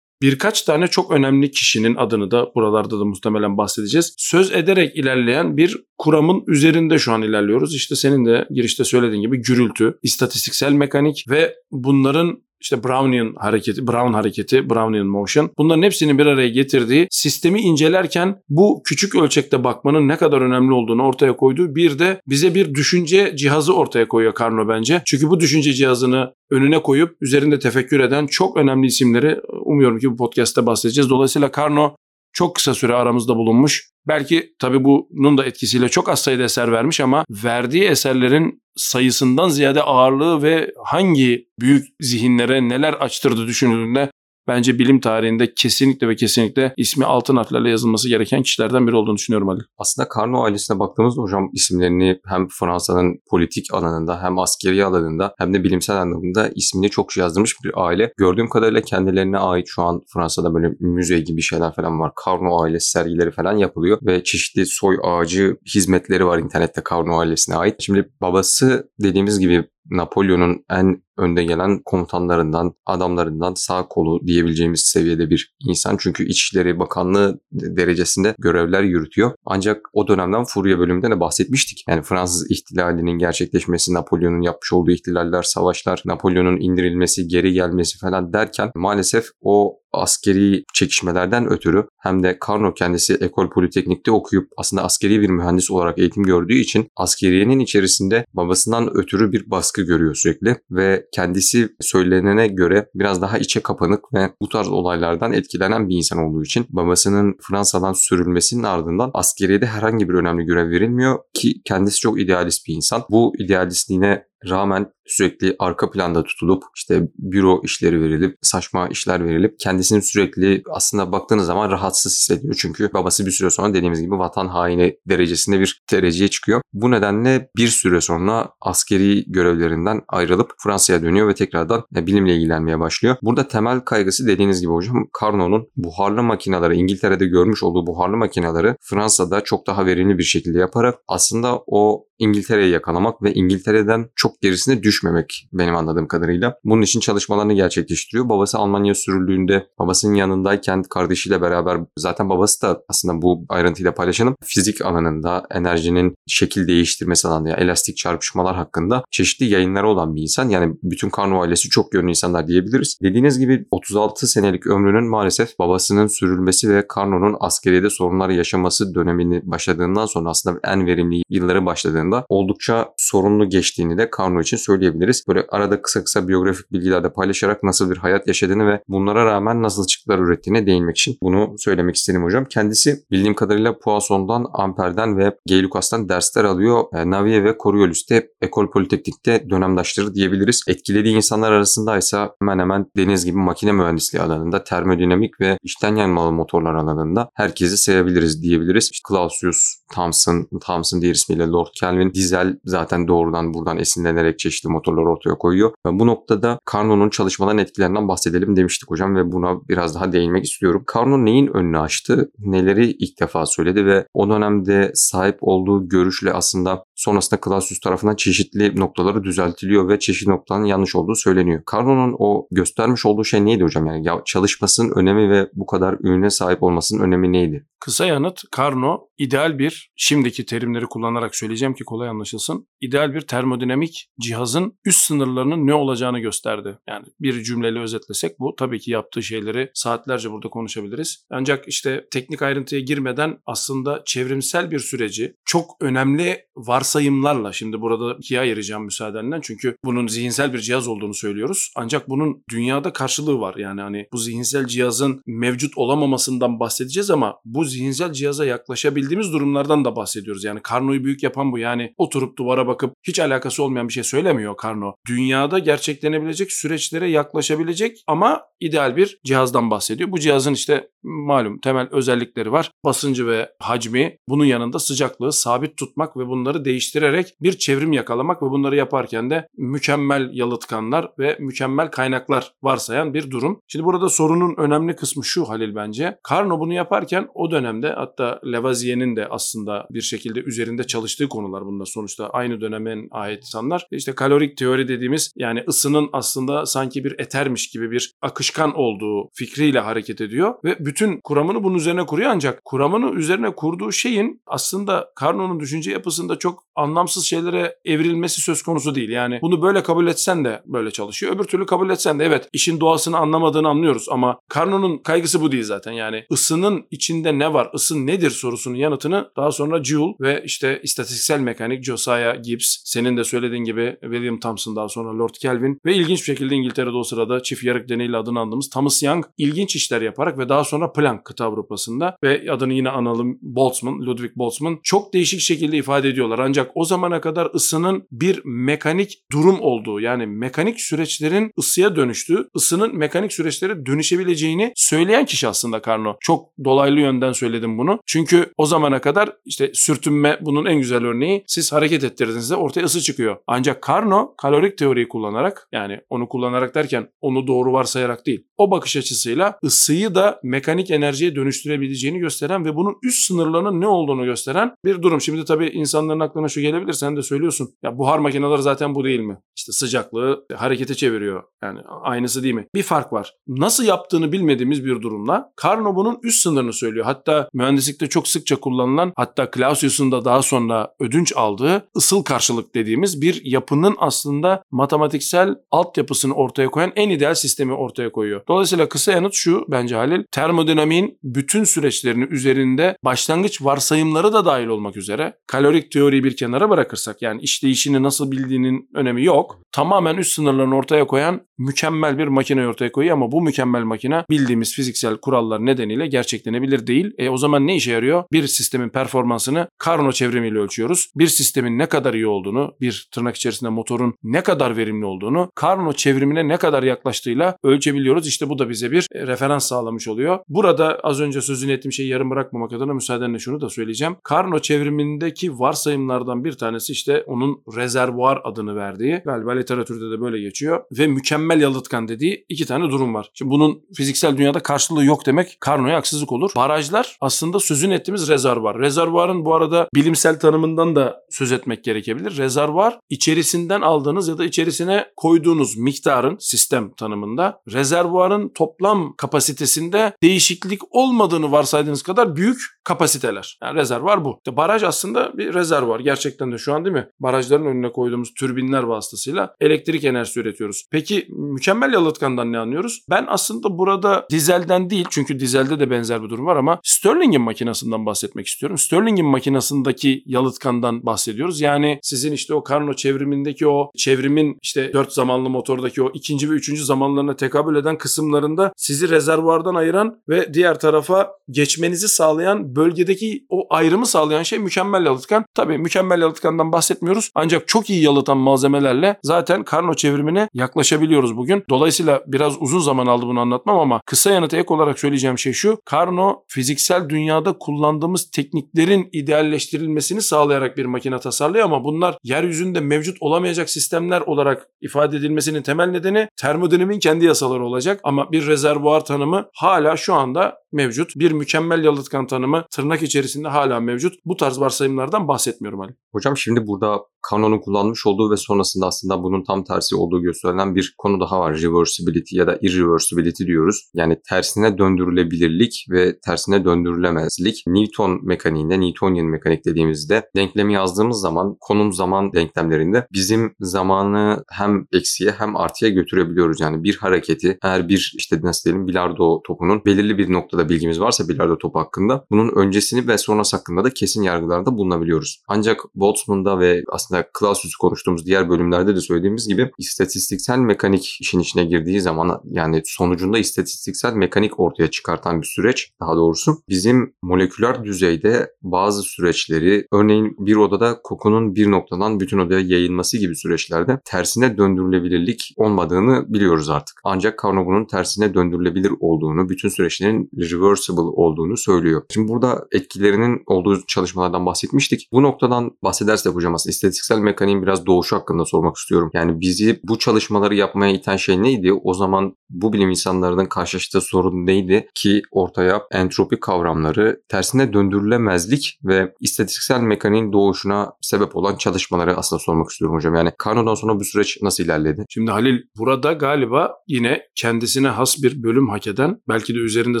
birkaç 0.22 0.62
tane 0.62 0.88
çok 0.88 1.10
önemli 1.10 1.50
kişinin 1.50 1.96
adını 1.96 2.30
da 2.30 2.54
buralarda 2.54 3.00
da 3.00 3.04
muhtemelen 3.04 3.56
bahsedeceğiz. 3.56 4.14
Söz 4.18 4.52
ederek 4.52 4.96
ilerleyen 4.96 5.56
bir 5.56 5.76
kuramın 5.98 6.44
üzerinde 6.46 6.98
şu 6.98 7.12
an 7.12 7.22
ilerliyoruz. 7.22 7.74
İşte 7.74 7.96
senin 7.96 8.26
de 8.26 8.48
girişte 8.50 8.84
söylediğin 8.84 9.22
gibi 9.22 9.42
gürültü, 9.42 9.98
istatistiksel 10.02 10.72
mekanik 10.72 11.24
ve 11.28 11.54
bunların 11.70 12.42
işte 12.60 12.84
Brownian 12.84 13.34
hareketi, 13.36 13.86
Brown 13.86 14.12
hareketi, 14.12 14.70
Brownian 14.70 15.06
motion. 15.06 15.50
Bunların 15.58 15.82
hepsini 15.82 16.18
bir 16.18 16.26
araya 16.26 16.48
getirdiği 16.48 17.06
sistemi 17.10 17.60
incelerken 17.60 18.42
bu 18.48 18.82
küçük 18.84 19.14
ölçekte 19.14 19.64
bakmanın 19.64 20.08
ne 20.08 20.16
kadar 20.16 20.40
önemli 20.40 20.72
olduğunu 20.72 21.02
ortaya 21.02 21.36
koyduğu 21.36 21.74
bir 21.74 21.98
de 21.98 22.20
bize 22.26 22.54
bir 22.54 22.74
düşünce 22.74 23.36
cihazı 23.36 23.74
ortaya 23.74 24.08
koyuyor 24.08 24.34
Carnot 24.40 24.68
bence. 24.68 25.02
Çünkü 25.04 25.28
bu 25.28 25.40
düşünce 25.40 25.72
cihazını 25.72 26.32
önüne 26.50 26.82
koyup 26.82 27.16
üzerinde 27.20 27.58
tefekkür 27.58 28.00
eden 28.00 28.26
çok 28.26 28.56
önemli 28.56 28.86
isimleri 28.86 29.40
umuyorum 29.64 29.98
ki 29.98 30.10
bu 30.10 30.16
podcast'te 30.16 30.66
bahsedeceğiz. 30.66 31.10
Dolayısıyla 31.10 31.50
Carnot 31.56 31.96
çok 32.32 32.56
kısa 32.56 32.74
süre 32.74 32.94
aramızda 32.94 33.36
bulunmuş. 33.36 33.90
Belki 34.08 34.54
tabii 34.58 34.84
bunun 34.84 35.38
da 35.38 35.44
etkisiyle 35.44 35.88
çok 35.88 36.08
az 36.08 36.22
sayıda 36.22 36.42
eser 36.42 36.72
vermiş 36.72 37.00
ama 37.00 37.24
verdiği 37.30 37.84
eserlerin 37.84 38.62
sayısından 38.76 39.48
ziyade 39.48 39.82
ağırlığı 39.82 40.42
ve 40.42 40.72
hangi 40.84 41.48
büyük 41.60 41.86
zihinlere 42.00 42.68
neler 42.68 42.92
açtırdı 42.92 43.46
düşünüldüğünde 43.46 44.10
bence 44.48 44.78
bilim 44.78 45.00
tarihinde 45.00 45.54
kesinlikle 45.54 46.08
ve 46.08 46.16
kesinlikle 46.16 46.74
ismi 46.76 47.04
altın 47.04 47.36
harflerle 47.36 47.70
yazılması 47.70 48.08
gereken 48.08 48.42
kişilerden 48.42 48.86
biri 48.86 48.96
olduğunu 48.96 49.16
düşünüyorum 49.16 49.48
Ali. 49.48 49.60
Aslında 49.78 50.08
Carnot 50.16 50.44
ailesine 50.44 50.78
baktığımızda 50.78 51.22
hocam 51.22 51.50
isimlerini 51.52 52.20
hem 52.26 52.48
Fransa'nın 52.48 53.20
politik 53.30 53.74
alanında 53.74 54.22
hem 54.22 54.38
askeri 54.38 54.84
alanında 54.84 55.34
hem 55.38 55.54
de 55.54 55.64
bilimsel 55.64 55.96
anlamda 55.96 56.50
ismini 56.54 56.90
çok 56.90 57.16
yazdırmış 57.16 57.54
bir 57.64 57.72
aile. 57.74 58.12
Gördüğüm 58.16 58.48
kadarıyla 58.48 58.80
kendilerine 58.80 59.38
ait 59.38 59.66
şu 59.68 59.82
an 59.82 60.00
Fransa'da 60.14 60.54
böyle 60.54 60.74
müze 60.80 61.20
gibi 61.20 61.42
şeyler 61.42 61.74
falan 61.74 62.00
var. 62.00 62.12
Carnot 62.26 62.62
ailesi 62.62 62.90
sergileri 62.90 63.30
falan 63.30 63.56
yapılıyor 63.56 63.98
ve 64.02 64.24
çeşitli 64.24 64.66
soy 64.66 64.96
ağacı 65.02 65.56
hizmetleri 65.74 66.26
var 66.26 66.38
internette 66.38 66.82
Carnot 66.90 67.20
ailesine 67.20 67.56
ait. 67.56 67.74
Şimdi 67.78 68.08
babası 68.20 68.90
dediğimiz 69.02 69.38
gibi 69.38 69.64
Napolyon'un 69.90 70.64
en 70.70 71.02
önde 71.18 71.44
gelen 71.44 71.80
komutanlarından, 71.84 72.74
adamlarından 72.86 73.54
sağ 73.54 73.88
kolu 73.88 74.26
diyebileceğimiz 74.26 74.80
seviyede 74.80 75.30
bir 75.30 75.54
insan. 75.68 75.96
Çünkü 76.00 76.24
İçişleri 76.28 76.78
Bakanlığı 76.78 77.40
derecesinde 77.52 78.34
görevler 78.38 78.82
yürütüyor. 78.82 79.32
Ancak 79.46 79.88
o 79.92 80.08
dönemden 80.08 80.44
Furya 80.44 80.78
bölümünde 80.78 81.10
de 81.10 81.20
bahsetmiştik. 81.20 81.84
Yani 81.88 82.02
Fransız 82.02 82.50
ihtilalinin 82.50 83.18
gerçekleşmesi, 83.18 83.94
Napolyon'un 83.94 84.42
yapmış 84.42 84.72
olduğu 84.72 84.90
ihtilaller, 84.90 85.42
savaşlar, 85.42 86.02
Napolyon'un 86.04 86.60
indirilmesi, 86.60 87.28
geri 87.28 87.52
gelmesi 87.52 87.98
falan 87.98 88.32
derken 88.32 88.70
maalesef 88.74 89.24
o 89.40 89.78
askeri 89.92 90.64
çekişmelerden 90.74 91.52
ötürü 91.52 91.84
hem 91.98 92.22
de 92.22 92.38
Carnot 92.48 92.78
kendisi 92.78 93.14
Ekol 93.14 93.50
Politeknik'te 93.50 94.10
okuyup 94.10 94.48
aslında 94.56 94.84
askeri 94.84 95.20
bir 95.20 95.28
mühendis 95.28 95.70
olarak 95.70 95.98
eğitim 95.98 96.22
gördüğü 96.22 96.54
için 96.54 96.88
askeriyenin 96.96 97.58
içerisinde 97.58 98.24
babasından 98.34 98.96
ötürü 98.96 99.32
bir 99.32 99.50
baskı 99.50 99.82
görüyor 99.82 100.14
sürekli 100.14 100.56
ve 100.70 101.06
kendisi 101.12 101.68
söylenene 101.80 102.48
göre 102.48 102.90
biraz 102.94 103.22
daha 103.22 103.38
içe 103.38 103.60
kapanık 103.60 104.14
ve 104.14 104.30
bu 104.42 104.48
tarz 104.48 104.68
olaylardan 104.68 105.32
etkilenen 105.32 105.88
bir 105.88 105.96
insan 105.96 106.18
olduğu 106.18 106.42
için 106.42 106.66
babasının 106.68 107.36
Fransa'dan 107.40 107.92
sürülmesinin 107.92 108.62
ardından 108.62 109.10
askeriyede 109.14 109.66
herhangi 109.66 110.08
bir 110.08 110.14
önemli 110.14 110.44
görev 110.44 110.70
verilmiyor 110.70 111.18
ki 111.34 111.62
kendisi 111.64 112.00
çok 112.00 112.20
idealist 112.20 112.66
bir 112.68 112.74
insan. 112.74 113.04
Bu 113.10 113.32
idealistliğine 113.38 114.28
rağmen 114.50 114.92
sürekli 115.06 115.56
arka 115.58 115.90
planda 115.90 116.22
tutulup 116.22 116.62
işte 116.76 117.02
büro 117.18 117.60
işleri 117.64 118.00
verilip 118.00 118.38
saçma 118.42 118.88
işler 118.88 119.24
verilip 119.24 119.54
kendisini 119.58 120.02
sürekli 120.02 120.62
aslında 120.70 121.12
baktığınız 121.12 121.46
zaman 121.46 121.70
rahatsız 121.70 122.12
hissediyor. 122.12 122.54
Çünkü 122.58 122.90
babası 122.94 123.26
bir 123.26 123.30
süre 123.30 123.50
sonra 123.50 123.74
dediğimiz 123.74 124.00
gibi 124.00 124.18
vatan 124.18 124.48
haini 124.48 124.96
derecesinde 125.08 125.60
bir 125.60 125.82
tereciye 125.86 126.28
çıkıyor. 126.28 126.60
Bu 126.72 126.90
nedenle 126.90 127.50
bir 127.56 127.68
süre 127.68 128.00
sonra 128.00 128.48
askeri 128.60 129.24
görevlerinden 129.26 130.02
ayrılıp 130.08 130.50
Fransa'ya 130.58 131.02
dönüyor 131.02 131.28
ve 131.28 131.34
tekrardan 131.34 131.84
bilimle 131.92 132.36
ilgilenmeye 132.36 132.80
başlıyor. 132.80 133.16
Burada 133.22 133.48
temel 133.48 133.80
kaygısı 133.80 134.26
dediğiniz 134.26 134.60
gibi 134.60 134.72
hocam 134.72 135.08
Carnot'un 135.20 135.68
buharlı 135.76 136.22
makineleri 136.22 136.74
İngiltere'de 136.76 137.26
görmüş 137.26 137.62
olduğu 137.62 137.86
buharlı 137.86 138.16
makineleri 138.16 138.76
Fransa'da 138.80 139.40
çok 139.40 139.66
daha 139.66 139.86
verimli 139.86 140.18
bir 140.18 140.22
şekilde 140.22 140.58
yaparak 140.58 140.94
aslında 141.08 141.62
o 141.66 142.07
İngiltere'yi 142.18 142.72
yakalamak 142.72 143.22
ve 143.22 143.34
İngiltere'den 143.34 144.10
çok 144.16 144.40
gerisine 144.40 144.82
düşmemek 144.82 145.48
benim 145.52 145.76
anladığım 145.76 146.08
kadarıyla. 146.08 146.58
Bunun 146.64 146.82
için 146.82 147.00
çalışmalarını 147.00 147.52
gerçekleştiriyor. 147.52 148.28
Babası 148.28 148.58
Almanya 148.58 148.94
sürüldüğünde 148.94 149.66
babasının 149.78 150.14
yanındayken 150.14 150.82
kardeşiyle 150.82 151.42
beraber 151.42 151.78
zaten 151.98 152.28
babası 152.28 152.62
da 152.62 152.82
aslında 152.88 153.22
bu 153.22 153.44
ayrıntıyla 153.48 153.94
paylaşalım. 153.94 154.36
Fizik 154.44 154.82
alanında 154.82 155.46
enerjinin 155.50 156.14
şekil 156.26 156.68
değiştirmesi 156.68 157.28
alanında 157.28 157.48
yani 157.48 157.60
elastik 157.60 157.96
çarpışmalar 157.96 158.56
hakkında 158.56 159.04
çeşitli 159.10 159.46
yayınları 159.46 159.88
olan 159.88 160.14
bir 160.14 160.22
insan. 160.22 160.48
Yani 160.48 160.74
bütün 160.82 161.10
Carnot 161.16 161.42
ailesi 161.42 161.68
çok 161.68 161.94
yönlü 161.94 162.08
insanlar 162.08 162.46
diyebiliriz. 162.48 162.98
Dediğiniz 163.02 163.38
gibi 163.38 163.66
36 163.70 164.26
senelik 164.26 164.66
ömrünün 164.66 165.10
maalesef 165.10 165.58
babasının 165.58 166.06
sürülmesi 166.06 166.68
ve 166.70 166.86
Carnot'un 166.96 167.36
askeriyede 167.40 167.90
sorunlar 167.90 168.28
yaşaması 168.28 168.94
dönemini 168.94 169.40
başladığından 169.44 170.06
sonra 170.06 170.30
aslında 170.30 170.60
en 170.64 170.86
verimli 170.86 171.22
yılları 171.30 171.66
başladığında 171.66 172.07
hayatında 172.12 172.26
oldukça 172.28 172.88
sorunlu 172.96 173.48
geçtiğini 173.48 173.98
de 173.98 174.10
Carnot 174.18 174.42
için 174.42 174.56
söyleyebiliriz. 174.56 175.24
Böyle 175.28 175.46
arada 175.48 175.82
kısa 175.82 176.04
kısa 176.04 176.28
biyografik 176.28 176.72
bilgiler 176.72 177.04
de 177.04 177.12
paylaşarak 177.12 177.62
nasıl 177.62 177.90
bir 177.90 177.96
hayat 177.96 178.26
yaşadığını 178.26 178.66
ve 178.66 178.80
bunlara 178.88 179.26
rağmen 179.26 179.62
nasıl 179.62 179.86
çıktılar 179.86 180.18
ürettiğine 180.18 180.66
değinmek 180.66 180.96
için 180.96 181.16
bunu 181.22 181.54
söylemek 181.58 181.96
istedim 181.96 182.24
hocam. 182.24 182.44
Kendisi 182.44 182.96
bildiğim 183.10 183.34
kadarıyla 183.34 183.78
Poisson'dan, 183.78 184.46
Amper'den 184.52 185.18
ve 185.18 185.36
Gay 185.48 185.62
Lucas'tan 185.62 186.08
dersler 186.08 186.44
alıyor. 186.44 186.84
E, 186.94 187.10
Navier 187.10 187.44
ve 187.44 187.56
Coriolis'te 187.62 188.28
Ekol 188.42 188.70
Politeknik'te 188.70 189.50
dönemdaşları 189.50 190.14
diyebiliriz. 190.14 190.62
Etkilediği 190.68 191.16
insanlar 191.16 191.52
arasında 191.52 191.98
ise 191.98 192.18
hemen 192.40 192.58
hemen 192.58 192.86
deniz 192.96 193.24
gibi 193.24 193.38
makine 193.38 193.72
mühendisliği 193.72 194.22
alanında, 194.22 194.64
termodinamik 194.64 195.40
ve 195.40 195.58
içten 195.62 195.96
yanmalı 195.96 196.32
motorlar 196.32 196.74
alanında 196.74 197.30
herkesi 197.34 197.76
sayabiliriz 197.76 198.42
diyebiliriz. 198.42 198.90
Clausius, 199.08 199.58
Thomson, 199.94 200.48
Thomson 200.60 201.00
diğer 201.02 201.14
ismiyle 201.14 201.46
Lord 201.46 201.66
Kelvin, 201.74 201.97
Dizel 202.14 202.58
zaten 202.64 203.08
doğrudan 203.08 203.54
buradan 203.54 203.78
esinlenerek 203.78 204.38
çeşitli 204.38 204.68
motorlar 204.68 205.02
ortaya 205.02 205.34
koyuyor. 205.34 205.72
Ve 205.86 205.98
bu 205.98 206.06
noktada 206.06 206.58
Carnot'un 206.72 207.10
çalışmaların 207.10 207.58
etkilerinden 207.58 208.08
bahsedelim 208.08 208.56
demiştik 208.56 208.90
hocam 208.90 209.16
ve 209.16 209.32
buna 209.32 209.68
biraz 209.68 209.94
daha 209.94 210.12
değinmek 210.12 210.44
istiyorum. 210.44 210.84
Carnot 210.94 211.18
neyin 211.18 211.46
önünü 211.46 211.78
açtı? 211.78 212.30
Neleri 212.38 212.90
ilk 212.90 213.20
defa 213.20 213.46
söyledi 213.46 213.86
ve 213.86 214.06
o 214.14 214.30
dönemde 214.30 214.90
sahip 214.94 215.38
olduğu 215.40 215.88
görüşle 215.88 216.32
aslında 216.32 216.84
sonrasında 216.96 217.40
Clausius 217.44 217.80
tarafından 217.80 218.16
çeşitli 218.16 218.80
noktaları 218.80 219.24
düzeltiliyor 219.24 219.88
ve 219.88 219.98
çeşitli 219.98 220.30
noktaların 220.30 220.64
yanlış 220.64 220.96
olduğu 220.96 221.14
söyleniyor. 221.14 221.62
Carnot'un 221.72 222.16
o 222.18 222.46
göstermiş 222.50 223.06
olduğu 223.06 223.24
şey 223.24 223.44
neydi 223.44 223.64
hocam? 223.64 223.86
Yani 223.86 224.06
ya 224.06 224.22
çalışmasının 224.24 224.92
önemi 224.96 225.30
ve 225.30 225.50
bu 225.54 225.66
kadar 225.66 225.96
ününe 226.02 226.30
sahip 226.30 226.62
olmasının 226.62 227.02
önemi 227.02 227.32
neydi? 227.32 227.66
Kısa 227.80 228.06
yanıt 228.06 228.40
Carnot 228.56 229.00
ideal 229.18 229.58
bir 229.58 229.92
şimdiki 229.96 230.46
terimleri 230.46 230.86
kullanarak 230.86 231.36
söyleyeceğim 231.36 231.74
ki 231.74 231.84
kolay 231.88 232.08
anlaşılsın. 232.08 232.68
İdeal 232.80 233.14
bir 233.14 233.20
termodinamik 233.20 234.08
cihazın 234.20 234.78
üst 234.84 235.00
sınırlarının 235.00 235.66
ne 235.66 235.74
olacağını 235.74 236.18
gösterdi. 236.18 236.78
Yani 236.88 237.06
bir 237.20 237.42
cümleyle 237.42 237.80
özetlesek 237.80 238.38
bu 238.38 238.54
tabii 238.58 238.80
ki 238.80 238.90
yaptığı 238.90 239.22
şeyleri 239.22 239.70
saatlerce 239.74 240.30
burada 240.30 240.48
konuşabiliriz. 240.48 241.24
Ancak 241.30 241.68
işte 241.68 242.06
teknik 242.10 242.42
ayrıntıya 242.42 242.80
girmeden 242.80 243.38
aslında 243.46 244.02
çevrimsel 244.06 244.70
bir 244.70 244.78
süreci 244.78 245.34
çok 245.44 245.76
önemli 245.80 246.38
varsayımlarla 246.56 247.52
şimdi 247.52 247.80
burada 247.80 248.16
ikiye 248.18 248.40
ayıracağım 248.40 248.84
müsaadenle 248.84 249.38
çünkü 249.42 249.76
bunun 249.84 250.06
zihinsel 250.06 250.52
bir 250.52 250.58
cihaz 250.58 250.88
olduğunu 250.88 251.14
söylüyoruz. 251.14 251.72
Ancak 251.76 252.08
bunun 252.08 252.42
dünyada 252.50 252.92
karşılığı 252.92 253.40
var. 253.40 253.54
Yani 253.56 253.80
hani 253.80 254.06
bu 254.12 254.18
zihinsel 254.18 254.66
cihazın 254.66 255.22
mevcut 255.26 255.78
olamamasından 255.78 256.60
bahsedeceğiz 256.60 257.10
ama 257.10 257.36
bu 257.44 257.64
zihinsel 257.64 258.12
cihaza 258.12 258.44
yaklaşabildiğimiz 258.44 259.32
durumlardan 259.32 259.84
da 259.84 259.96
bahsediyoruz. 259.96 260.44
Yani 260.44 260.60
Carno'yu 260.70 261.04
büyük 261.04 261.22
yapan 261.22 261.52
bu. 261.52 261.58
Yani 261.58 261.77
oturup 261.96 262.38
duvara 262.38 262.66
bakıp 262.66 262.94
hiç 263.06 263.20
alakası 263.20 263.62
olmayan 263.62 263.88
bir 263.88 263.92
şey 263.92 264.04
söylemiyor 264.04 264.54
Carno. 264.62 264.94
Dünyada 265.08 265.58
gerçeklenebilecek 265.58 266.52
süreçlere 266.52 267.10
yaklaşabilecek 267.10 268.02
ama 268.06 268.42
ideal 268.60 268.96
bir 268.96 269.18
cihazdan 269.24 269.70
bahsediyor. 269.70 270.12
Bu 270.12 270.18
cihazın 270.18 270.54
işte 270.54 270.88
malum 271.02 271.58
temel 271.58 271.88
özellikleri 271.90 272.52
var. 272.52 272.70
Basıncı 272.84 273.26
ve 273.26 273.50
hacmi, 273.60 274.16
bunun 274.28 274.44
yanında 274.44 274.78
sıcaklığı 274.78 275.32
sabit 275.32 275.76
tutmak 275.76 276.16
ve 276.16 276.26
bunları 276.26 276.64
değiştirerek 276.64 277.34
bir 277.40 277.58
çevrim 277.58 277.92
yakalamak 277.92 278.42
ve 278.42 278.46
bunları 278.50 278.76
yaparken 278.76 279.30
de 279.30 279.48
mükemmel 279.56 280.30
yalıtkanlar 280.32 281.10
ve 281.18 281.36
mükemmel 281.40 281.90
kaynaklar 281.90 282.52
varsayan 282.62 283.14
bir 283.14 283.30
durum. 283.30 283.60
Şimdi 283.68 283.84
burada 283.84 284.08
sorunun 284.08 284.54
önemli 284.56 284.96
kısmı 284.96 285.24
şu 285.24 285.48
Halil 285.48 285.74
bence. 285.74 286.18
Carnot 286.30 286.60
bunu 286.60 286.72
yaparken 286.72 287.28
o 287.34 287.50
dönemde 287.50 287.92
hatta 287.92 288.40
Lavoisier'in 288.44 289.16
de 289.16 289.26
aslında 289.26 289.86
bir 289.90 290.00
şekilde 290.00 290.40
üzerinde 290.40 290.84
çalıştığı 290.84 291.28
konular 291.28 291.57
bunlar 291.66 291.86
sonuçta 291.86 292.28
aynı 292.28 292.60
dönemin 292.60 293.08
ait 293.10 293.38
insanlar. 293.38 293.86
İşte 293.90 294.14
kalorik 294.14 294.56
teori 294.56 294.88
dediğimiz 294.88 295.32
yani 295.36 295.64
ısının 295.68 296.08
aslında 296.12 296.66
sanki 296.66 297.04
bir 297.04 297.18
etermiş 297.18 297.70
gibi 297.70 297.90
bir 297.90 298.12
akışkan 298.22 298.74
olduğu 298.74 299.28
fikriyle 299.34 299.80
hareket 299.80 300.20
ediyor 300.20 300.54
ve 300.64 300.76
bütün 300.80 301.20
kuramını 301.20 301.62
bunun 301.62 301.76
üzerine 301.76 302.06
kuruyor 302.06 302.30
ancak 302.30 302.64
kuramını 302.64 303.14
üzerine 303.14 303.54
kurduğu 303.54 303.92
şeyin 303.92 304.42
aslında 304.46 305.10
Carnot'un 305.20 305.60
düşünce 305.60 305.90
yapısında 305.90 306.38
çok 306.38 306.64
anlamsız 306.74 307.24
şeylere 307.24 307.76
evrilmesi 307.84 308.40
söz 308.40 308.62
konusu 308.62 308.94
değil. 308.94 309.10
Yani 309.10 309.38
bunu 309.42 309.62
böyle 309.62 309.82
kabul 309.82 310.06
etsen 310.06 310.44
de 310.44 310.62
böyle 310.66 310.90
çalışıyor. 310.90 311.36
Öbür 311.36 311.44
türlü 311.44 311.66
kabul 311.66 311.90
etsen 311.90 312.18
de 312.18 312.24
evet 312.24 312.48
işin 312.52 312.80
doğasını 312.80 313.18
anlamadığını 313.18 313.68
anlıyoruz 313.68 314.08
ama 314.10 314.38
Carnot'un 314.54 314.98
kaygısı 314.98 315.40
bu 315.40 315.52
değil 315.52 315.64
zaten. 315.64 315.92
Yani 315.92 316.24
ısının 316.32 316.86
içinde 316.90 317.38
ne 317.38 317.52
var, 317.52 317.70
ısı 317.74 318.06
nedir 318.06 318.30
sorusunun 318.30 318.74
yanıtını 318.74 319.30
daha 319.36 319.52
sonra 319.52 319.84
Joule 319.84 320.14
ve 320.20 320.42
işte 320.44 320.80
istatistiksel 320.82 321.40
mekanik 321.48 321.84
Josiah 321.84 322.42
Gibbs, 322.42 322.76
senin 322.84 323.16
de 323.16 323.24
söylediğin 323.24 323.64
gibi 323.64 323.96
William 324.00 324.40
Thomson 324.40 324.76
daha 324.76 324.88
sonra 324.88 325.18
Lord 325.18 325.34
Kelvin 325.40 325.80
ve 325.86 325.94
ilginç 325.94 326.18
bir 326.18 326.24
şekilde 326.24 326.54
İngiltere'de 326.54 326.96
o 326.96 327.02
sırada 327.02 327.42
çift 327.42 327.64
yarık 327.64 327.88
deneyiyle 327.88 328.16
adını 328.16 328.40
andığımız 328.40 328.70
Thomas 328.70 329.02
Young 329.02 329.24
ilginç 329.38 329.76
işler 329.76 330.02
yaparak 330.02 330.38
ve 330.38 330.48
daha 330.48 330.64
sonra 330.64 330.92
Planck 330.92 331.24
kıta 331.24 331.44
Avrupa'sında 331.44 332.16
ve 332.24 332.52
adını 332.52 332.72
yine 332.72 332.90
analım 332.90 333.38
Boltzmann, 333.42 334.06
Ludwig 334.06 334.36
Boltzmann 334.36 334.78
çok 334.82 335.14
değişik 335.14 335.40
şekilde 335.40 335.76
ifade 335.76 336.08
ediyorlar. 336.08 336.38
Ancak 336.38 336.70
o 336.74 336.84
zamana 336.84 337.20
kadar 337.20 337.50
ısının 337.54 338.02
bir 338.12 338.42
mekanik 338.44 339.22
durum 339.32 339.60
olduğu 339.60 340.00
yani 340.00 340.26
mekanik 340.26 340.80
süreçlerin 340.80 341.50
ısıya 341.58 341.96
dönüştüğü, 341.96 342.48
ısının 342.56 342.96
mekanik 342.96 343.32
süreçlere 343.32 343.86
dönüşebileceğini 343.86 344.72
söyleyen 344.76 345.26
kişi 345.26 345.48
aslında 345.48 345.82
Carnot. 345.86 346.16
Çok 346.20 346.48
dolaylı 346.64 347.00
yönden 347.00 347.32
söyledim 347.32 347.78
bunu. 347.78 348.00
Çünkü 348.06 348.52
o 348.56 348.66
zamana 348.66 349.00
kadar 349.00 349.32
işte 349.46 349.70
sürtünme 349.74 350.38
bunun 350.40 350.66
en 350.66 350.78
güzel 350.78 351.04
örneği. 351.04 351.37
Siz 351.46 351.72
hareket 351.72 352.04
ettirdiğinizde 352.04 352.56
ortaya 352.56 352.84
ısı 352.84 353.00
çıkıyor. 353.00 353.36
Ancak 353.46 353.86
Carnot 353.88 354.36
kalorik 354.36 354.78
teoriyi 354.78 355.08
kullanarak 355.08 355.68
yani 355.72 356.00
onu 356.10 356.28
kullanarak 356.28 356.74
derken 356.74 357.08
onu 357.20 357.46
doğru 357.46 357.72
varsayarak 357.72 358.26
değil. 358.26 358.44
O 358.56 358.70
bakış 358.70 358.96
açısıyla 358.96 359.58
ısıyı 359.64 360.14
da 360.14 360.40
mekanik 360.42 360.90
enerjiye 360.90 361.34
dönüştürebileceğini 361.34 362.18
gösteren 362.18 362.64
ve 362.64 362.76
bunun 362.76 362.96
üst 363.02 363.26
sınırlarının 363.26 363.80
ne 363.80 363.86
olduğunu 363.86 364.24
gösteren 364.24 364.74
bir 364.84 365.02
durum. 365.02 365.20
Şimdi 365.20 365.44
tabii 365.44 365.66
insanların 365.66 366.20
aklına 366.20 366.48
şu 366.48 366.60
gelebilir 366.60 366.92
sen 366.92 367.16
de 367.16 367.22
söylüyorsun. 367.22 367.68
Ya 367.82 367.98
buhar 367.98 368.18
makineleri 368.18 368.62
zaten 368.62 368.94
bu 368.94 369.04
değil 369.04 369.20
mi? 369.20 369.38
İşte 369.56 369.72
sıcaklığı 369.72 370.46
harekete 370.56 370.94
çeviriyor. 370.94 371.42
Yani 371.62 371.80
aynısı 372.02 372.42
değil 372.42 372.54
mi? 372.54 372.66
Bir 372.74 372.82
fark 372.82 373.12
var. 373.12 373.34
Nasıl 373.46 373.84
yaptığını 373.84 374.32
bilmediğimiz 374.32 374.84
bir 374.84 375.02
durumla 375.02 375.52
Carnot 375.62 375.96
bunun 375.96 376.18
üst 376.22 376.42
sınırını 376.42 376.72
söylüyor. 376.72 377.04
Hatta 377.04 377.48
mühendislikte 377.54 378.06
çok 378.06 378.28
sıkça 378.28 378.56
kullanılan 378.56 379.12
hatta 379.16 379.50
Clausius'un 379.56 380.12
da 380.12 380.24
daha 380.24 380.42
sonra 380.42 380.94
ödünç 381.00 381.27
aldığı 381.36 381.88
ısıl 381.96 382.22
karşılık 382.22 382.74
dediğimiz 382.74 383.22
bir 383.22 383.40
yapının 383.44 383.94
aslında 383.98 384.62
matematiksel 384.70 385.54
altyapısını 385.70 386.34
ortaya 386.34 386.68
koyan 386.68 386.92
en 386.96 387.08
ideal 387.08 387.34
sistemi 387.34 387.72
ortaya 387.72 388.12
koyuyor. 388.12 388.40
Dolayısıyla 388.48 388.88
kısa 388.88 389.12
yanıt 389.12 389.34
şu 389.34 389.64
bence 389.68 389.96
Halil. 389.96 390.24
Termodinamiğin 390.32 391.18
bütün 391.22 391.64
süreçlerini 391.64 392.24
üzerinde 392.24 392.96
başlangıç 393.04 393.62
varsayımları 393.62 394.32
da 394.32 394.44
dahil 394.44 394.66
olmak 394.66 394.96
üzere 394.96 395.34
kalorik 395.46 395.90
teoriyi 395.90 396.24
bir 396.24 396.36
kenara 396.36 396.70
bırakırsak 396.70 397.22
yani 397.22 397.42
işleyişini 397.42 398.02
nasıl 398.02 398.30
bildiğinin 398.32 398.88
önemi 398.94 399.24
yok. 399.24 399.60
Tamamen 399.72 400.16
üst 400.16 400.32
sınırlarını 400.32 400.76
ortaya 400.76 401.06
koyan 401.06 401.40
mükemmel 401.58 402.18
bir 402.18 402.26
makine 402.26 402.68
ortaya 402.68 402.92
koyuyor 402.92 403.16
ama 403.16 403.32
bu 403.32 403.42
mükemmel 403.42 403.82
makine 403.82 404.24
bildiğimiz 404.30 404.74
fiziksel 404.74 405.16
kurallar 405.16 405.66
nedeniyle 405.66 406.06
gerçeklenebilir 406.06 406.86
değil. 406.86 407.10
E 407.18 407.28
o 407.28 407.36
zaman 407.36 407.66
ne 407.66 407.76
işe 407.76 407.92
yarıyor? 407.92 408.24
Bir 408.32 408.46
sistemin 408.46 408.88
performansını 408.88 409.68
Carnot 409.86 410.14
çevrimiyle 410.14 410.58
ölçüyoruz. 410.58 411.10
Bir 411.18 411.26
sistemin 411.26 411.78
ne 411.78 411.86
kadar 411.86 412.14
iyi 412.14 412.26
olduğunu, 412.26 412.74
bir 412.80 413.08
tırnak 413.12 413.36
içerisinde 413.36 413.70
motorun 413.70 414.14
ne 414.22 414.42
kadar 414.42 414.76
verimli 414.76 415.04
olduğunu 415.04 415.50
Carnot 415.62 415.98
çevrimine 415.98 416.48
ne 416.48 416.56
kadar 416.56 416.82
yaklaştığıyla 416.82 417.56
ölçebiliyoruz. 417.62 418.26
İşte 418.26 418.48
bu 418.48 418.58
da 418.58 418.68
bize 418.68 418.90
bir 418.90 419.06
e, 419.14 419.26
referans 419.26 419.68
sağlamış 419.68 420.08
oluyor. 420.08 420.38
Burada 420.48 421.00
az 421.02 421.20
önce 421.20 421.40
sözünü 421.40 421.72
ettiğim 421.72 421.92
şeyi 421.92 422.08
yarım 422.08 422.30
bırakmamak 422.30 422.72
adına 422.72 422.94
müsaadenle 422.94 423.38
şunu 423.38 423.60
da 423.60 423.70
söyleyeceğim. 423.70 424.16
Carnot 424.30 424.64
çevrimindeki 424.64 425.58
varsayımlardan 425.58 426.44
bir 426.44 426.52
tanesi 426.52 426.92
işte 426.92 427.24
onun 427.26 427.62
rezervuar 427.76 428.40
adını 428.44 428.76
verdiği 428.76 429.22
galiba 429.24 429.52
literatürde 429.52 430.10
de 430.10 430.20
böyle 430.20 430.40
geçiyor 430.40 430.84
ve 430.98 431.06
mükemmel 431.06 431.60
yalıtkan 431.60 432.08
dediği 432.08 432.44
iki 432.48 432.66
tane 432.66 432.90
durum 432.90 433.14
var. 433.14 433.30
Şimdi 433.34 433.50
bunun 433.50 433.82
fiziksel 433.94 434.36
dünyada 434.36 434.60
karşılığı 434.60 435.04
yok 435.04 435.26
demek 435.26 435.58
Carnot'a 435.66 435.94
haksızlık 435.94 436.32
olur. 436.32 436.50
Barajlar 436.56 437.16
aslında 437.20 437.60
sözünü 437.60 437.94
ettiğimiz 437.94 438.28
rezervuar. 438.28 438.78
Rezervuarın 438.78 439.44
bu 439.44 439.54
arada 439.54 439.88
bilimsel 439.94 440.40
tanımından 440.40 440.96
da 440.96 441.07
söz 441.30 441.52
etmek 441.52 441.84
gerekebilir. 441.84 442.36
Rezervuar 442.36 442.98
içerisinden 443.08 443.80
aldığınız 443.80 444.28
ya 444.28 444.38
da 444.38 444.44
içerisine 444.44 445.06
koyduğunuz 445.16 445.76
miktarın 445.76 446.36
sistem 446.40 446.92
tanımında 446.94 447.60
rezervuarın 447.72 448.48
toplam 448.48 449.14
kapasitesinde 449.16 450.12
değişiklik 450.22 450.80
olmadığını 450.90 451.52
varsaydığınız 451.52 452.02
kadar 452.02 452.36
büyük 452.36 452.60
kapasiteler. 452.84 453.58
Yani 453.62 453.78
rezervuar 453.78 454.24
bu. 454.24 454.36
İşte 454.38 454.56
baraj 454.56 454.82
aslında 454.82 455.38
bir 455.38 455.54
rezervuar. 455.54 456.00
Gerçekten 456.00 456.52
de 456.52 456.58
şu 456.58 456.74
an 456.74 456.84
değil 456.84 456.96
mi? 456.96 457.08
Barajların 457.20 457.66
önüne 457.66 457.92
koyduğumuz 457.92 458.34
türbinler 458.34 458.82
vasıtasıyla 458.82 459.54
elektrik 459.60 460.04
enerjisi 460.04 460.40
üretiyoruz. 460.40 460.84
Peki 460.90 461.26
mükemmel 461.30 461.92
yalıtkandan 461.92 462.52
ne 462.52 462.58
anlıyoruz? 462.58 463.04
Ben 463.10 463.24
aslında 463.28 463.78
burada 463.78 464.26
dizelden 464.30 464.90
değil 464.90 465.06
çünkü 465.10 465.40
dizelde 465.40 465.80
de 465.80 465.90
benzer 465.90 466.22
bir 466.22 466.30
durum 466.30 466.46
var 466.46 466.56
ama 466.56 466.80
Stirling'in 466.82 467.40
makinasından 467.40 468.06
bahsetmek 468.06 468.46
istiyorum. 468.46 468.78
Stirling'in 468.78 469.26
makinasındaki 469.26 470.22
yalıtkandan 470.26 470.97
bahsediyoruz. 471.06 471.60
Yani 471.60 471.98
sizin 472.02 472.32
işte 472.32 472.54
o 472.54 472.64
Carnot 472.70 472.98
çevrimindeki 472.98 473.68
o 473.68 473.90
çevrimin 473.96 474.58
işte 474.62 474.92
dört 474.92 475.12
zamanlı 475.12 475.50
motordaki 475.50 476.02
o 476.02 476.10
ikinci 476.14 476.50
ve 476.50 476.54
üçüncü 476.54 476.84
zamanlarına 476.84 477.36
tekabül 477.36 477.76
eden 477.76 477.98
kısımlarında 477.98 478.72
sizi 478.76 479.10
rezervuardan 479.10 479.74
ayıran 479.74 480.20
ve 480.28 480.54
diğer 480.54 480.80
tarafa 480.80 481.30
geçmenizi 481.50 482.08
sağlayan 482.08 482.76
bölgedeki 482.76 483.46
o 483.48 483.66
ayrımı 483.70 484.06
sağlayan 484.06 484.42
şey 484.42 484.58
mükemmel 484.58 485.06
yalıtkan. 485.06 485.44
Tabii 485.54 485.78
mükemmel 485.78 486.20
yalıtkandan 486.20 486.72
bahsetmiyoruz. 486.72 487.30
Ancak 487.34 487.68
çok 487.68 487.90
iyi 487.90 488.02
yalıtan 488.02 488.38
malzemelerle 488.38 489.16
zaten 489.22 489.64
Carnot 489.72 489.98
çevrimine 489.98 490.48
yaklaşabiliyoruz 490.54 491.36
bugün. 491.36 491.64
Dolayısıyla 491.70 492.22
biraz 492.26 492.62
uzun 492.62 492.80
zaman 492.80 493.06
aldı 493.06 493.26
bunu 493.26 493.40
anlatmam 493.40 493.78
ama 493.78 494.00
kısa 494.06 494.30
yanıtı 494.30 494.56
ek 494.56 494.74
olarak 494.74 494.98
söyleyeceğim 494.98 495.38
şey 495.38 495.52
şu. 495.52 495.78
Carnot 495.90 496.38
fiziksel 496.48 497.08
dünyada 497.08 497.58
kullandığımız 497.58 498.30
tekniklerin 498.30 499.08
idealleştirilmesini 499.12 500.22
sağlayarak 500.22 500.76
bir 500.76 500.84
makine 500.88 501.18
tasarlıyor 501.18 501.64
ama 501.64 501.84
bunlar 501.84 502.18
yeryüzünde 502.22 502.80
mevcut 502.80 503.16
olamayacak 503.20 503.70
sistemler 503.70 504.20
olarak 504.20 504.68
ifade 504.80 505.16
edilmesinin 505.16 505.62
temel 505.62 505.86
nedeni 505.86 506.28
termodinamiğin 506.36 507.00
kendi 507.00 507.24
yasaları 507.24 507.64
olacak. 507.64 508.00
Ama 508.04 508.32
bir 508.32 508.46
rezervuar 508.46 509.04
tanımı 509.04 509.48
hala 509.54 509.96
şu 509.96 510.14
anda 510.14 510.58
mevcut. 510.72 511.12
Bir 511.16 511.32
mükemmel 511.32 511.84
yalıtkan 511.84 512.26
tanımı 512.26 512.64
tırnak 512.70 513.02
içerisinde 513.02 513.48
hala 513.48 513.80
mevcut. 513.80 514.14
Bu 514.24 514.36
tarz 514.36 514.60
varsayımlardan 514.60 515.28
bahsetmiyorum 515.28 515.80
Ali. 515.80 515.94
Hocam 516.12 516.36
şimdi 516.36 516.66
burada 516.66 517.00
Carnot'un 517.30 517.58
kullanmış 517.58 518.06
olduğu 518.06 518.30
ve 518.30 518.36
sonrasında 518.36 518.86
aslında 518.86 519.22
bunun 519.22 519.44
tam 519.44 519.64
tersi 519.64 519.96
olduğu 519.96 520.22
gösterilen 520.22 520.74
bir 520.74 520.94
konu 520.98 521.20
daha 521.20 521.40
var. 521.40 521.60
Reversibility 521.62 522.36
ya 522.36 522.46
da 522.46 522.58
irreversibility 522.62 523.44
diyoruz. 523.44 523.90
Yani 523.94 524.16
tersine 524.28 524.78
döndürülebilirlik 524.78 525.86
ve 525.90 526.18
tersine 526.26 526.64
döndürülemezlik. 526.64 527.62
Newton 527.66 528.26
mekaniğinde, 528.26 528.80
Newtonian 528.80 529.26
mekanik 529.26 529.64
dediğimizde 529.64 530.30
denklemi 530.36 530.74
yazdığımız 530.74 531.20
zaman 531.20 531.56
konum 531.60 531.92
zaman 531.92 532.32
denklemlerinde 532.32 533.06
bizim 533.12 533.54
zamanı 533.60 534.44
hem 534.52 534.86
eksiye 534.92 535.30
hem 535.30 535.56
artıya 535.56 535.90
götürebiliyoruz. 535.90 536.60
Yani 536.60 536.84
bir 536.84 536.96
hareketi 536.96 537.58
eğer 537.62 537.88
bir 537.88 538.14
işte 538.18 538.38
nasıl 538.42 538.70
diyelim 538.70 538.86
bilardo 538.86 539.42
topunun 539.46 539.82
belirli 539.86 540.18
bir 540.18 540.32
noktada 540.32 540.57
bilgimiz 540.68 541.00
varsa 541.00 541.28
bilardo 541.28 541.58
topu 541.58 541.78
hakkında 541.78 542.24
bunun 542.30 542.48
öncesini 542.56 543.08
ve 543.08 543.18
sonrası 543.18 543.56
hakkında 543.56 543.84
da 543.84 543.90
kesin 543.90 544.22
yargılarda 544.22 544.76
bulunabiliyoruz. 544.76 545.42
Ancak 545.48 545.80
Boltzmann'da 545.94 546.58
ve 546.58 546.82
aslında 546.88 547.28
Clausius'u 547.40 547.78
konuştuğumuz 547.78 548.26
diğer 548.26 548.50
bölümlerde 548.50 548.96
de 548.96 549.00
söylediğimiz 549.00 549.48
gibi 549.48 549.70
istatistiksel 549.78 550.58
mekanik 550.58 551.18
işin 551.20 551.40
içine 551.40 551.64
girdiği 551.64 552.00
zaman 552.00 552.40
yani 552.44 552.82
sonucunda 552.84 553.38
istatistiksel 553.38 554.12
mekanik 554.12 554.60
ortaya 554.60 554.90
çıkartan 554.90 555.42
bir 555.42 555.46
süreç 555.46 555.92
daha 556.00 556.16
doğrusu 556.16 556.62
bizim 556.68 557.14
moleküler 557.22 557.84
düzeyde 557.84 558.50
bazı 558.62 559.02
süreçleri 559.02 559.86
örneğin 559.92 560.36
bir 560.38 560.56
odada 560.56 561.00
kokunun 561.04 561.54
bir 561.54 561.70
noktadan 561.70 562.20
bütün 562.20 562.38
odaya 562.38 562.60
yayılması 562.60 563.18
gibi 563.18 563.36
süreçlerde 563.36 564.00
tersine 564.04 564.56
döndürülebilirlik 564.58 565.54
olmadığını 565.56 566.24
biliyoruz 566.28 566.70
artık. 566.70 567.00
Ancak 567.04 567.40
Carnot 567.44 567.90
tersine 567.90 568.34
döndürülebilir 568.34 568.92
olduğunu, 569.00 569.48
bütün 569.48 569.68
süreçlerin 569.68 570.30
reversible 570.50 571.00
olduğunu 571.00 571.56
söylüyor. 571.56 572.02
Şimdi 572.14 572.28
burada 572.28 572.66
etkilerinin 572.72 573.42
olduğu 573.46 573.86
çalışmalardan 573.86 574.46
bahsetmiştik. 574.46 575.08
Bu 575.12 575.22
noktadan 575.22 575.70
bahsedersek 575.82 576.34
hocam 576.34 576.54
aslında 576.54 576.70
istatistiksel 576.70 577.18
mekaniğin 577.18 577.62
biraz 577.62 577.86
doğuşu 577.86 578.16
hakkında 578.16 578.44
sormak 578.44 578.76
istiyorum. 578.76 579.10
Yani 579.14 579.40
bizi 579.40 579.80
bu 579.84 579.98
çalışmaları 579.98 580.54
yapmaya 580.54 580.92
iten 580.92 581.16
şey 581.16 581.42
neydi? 581.42 581.72
O 581.72 581.94
zaman 581.94 582.34
bu 582.50 582.72
bilim 582.72 582.90
insanlarının 582.90 583.46
karşılaştığı 583.46 584.00
sorun 584.00 584.46
neydi 584.46 584.88
ki 584.94 585.22
ortaya 585.30 585.82
entropi 585.92 586.40
kavramları, 586.40 587.20
tersine 587.28 587.72
döndürülemezlik 587.72 588.78
ve 588.84 589.12
istatistiksel 589.20 589.80
mekaniğin 589.80 590.32
doğuşuna 590.32 590.92
sebep 591.00 591.36
olan 591.36 591.56
çalışmaları 591.56 592.16
aslında 592.16 592.40
sormak 592.40 592.70
istiyorum 592.70 592.96
hocam. 592.96 593.14
Yani 593.14 593.32
Carnot'dan 593.44 593.74
sonra 593.74 594.00
bu 594.00 594.04
süreç 594.04 594.38
nasıl 594.42 594.64
ilerledi? 594.64 595.04
Şimdi 595.08 595.30
Halil 595.30 595.58
burada 595.78 596.12
galiba 596.12 596.74
yine 596.86 597.22
kendisine 597.34 597.88
has 597.88 598.22
bir 598.22 598.42
bölüm 598.42 598.68
hak 598.68 598.86
eden, 598.86 599.20
belki 599.28 599.54
de 599.54 599.58
üzerinde 599.58 600.00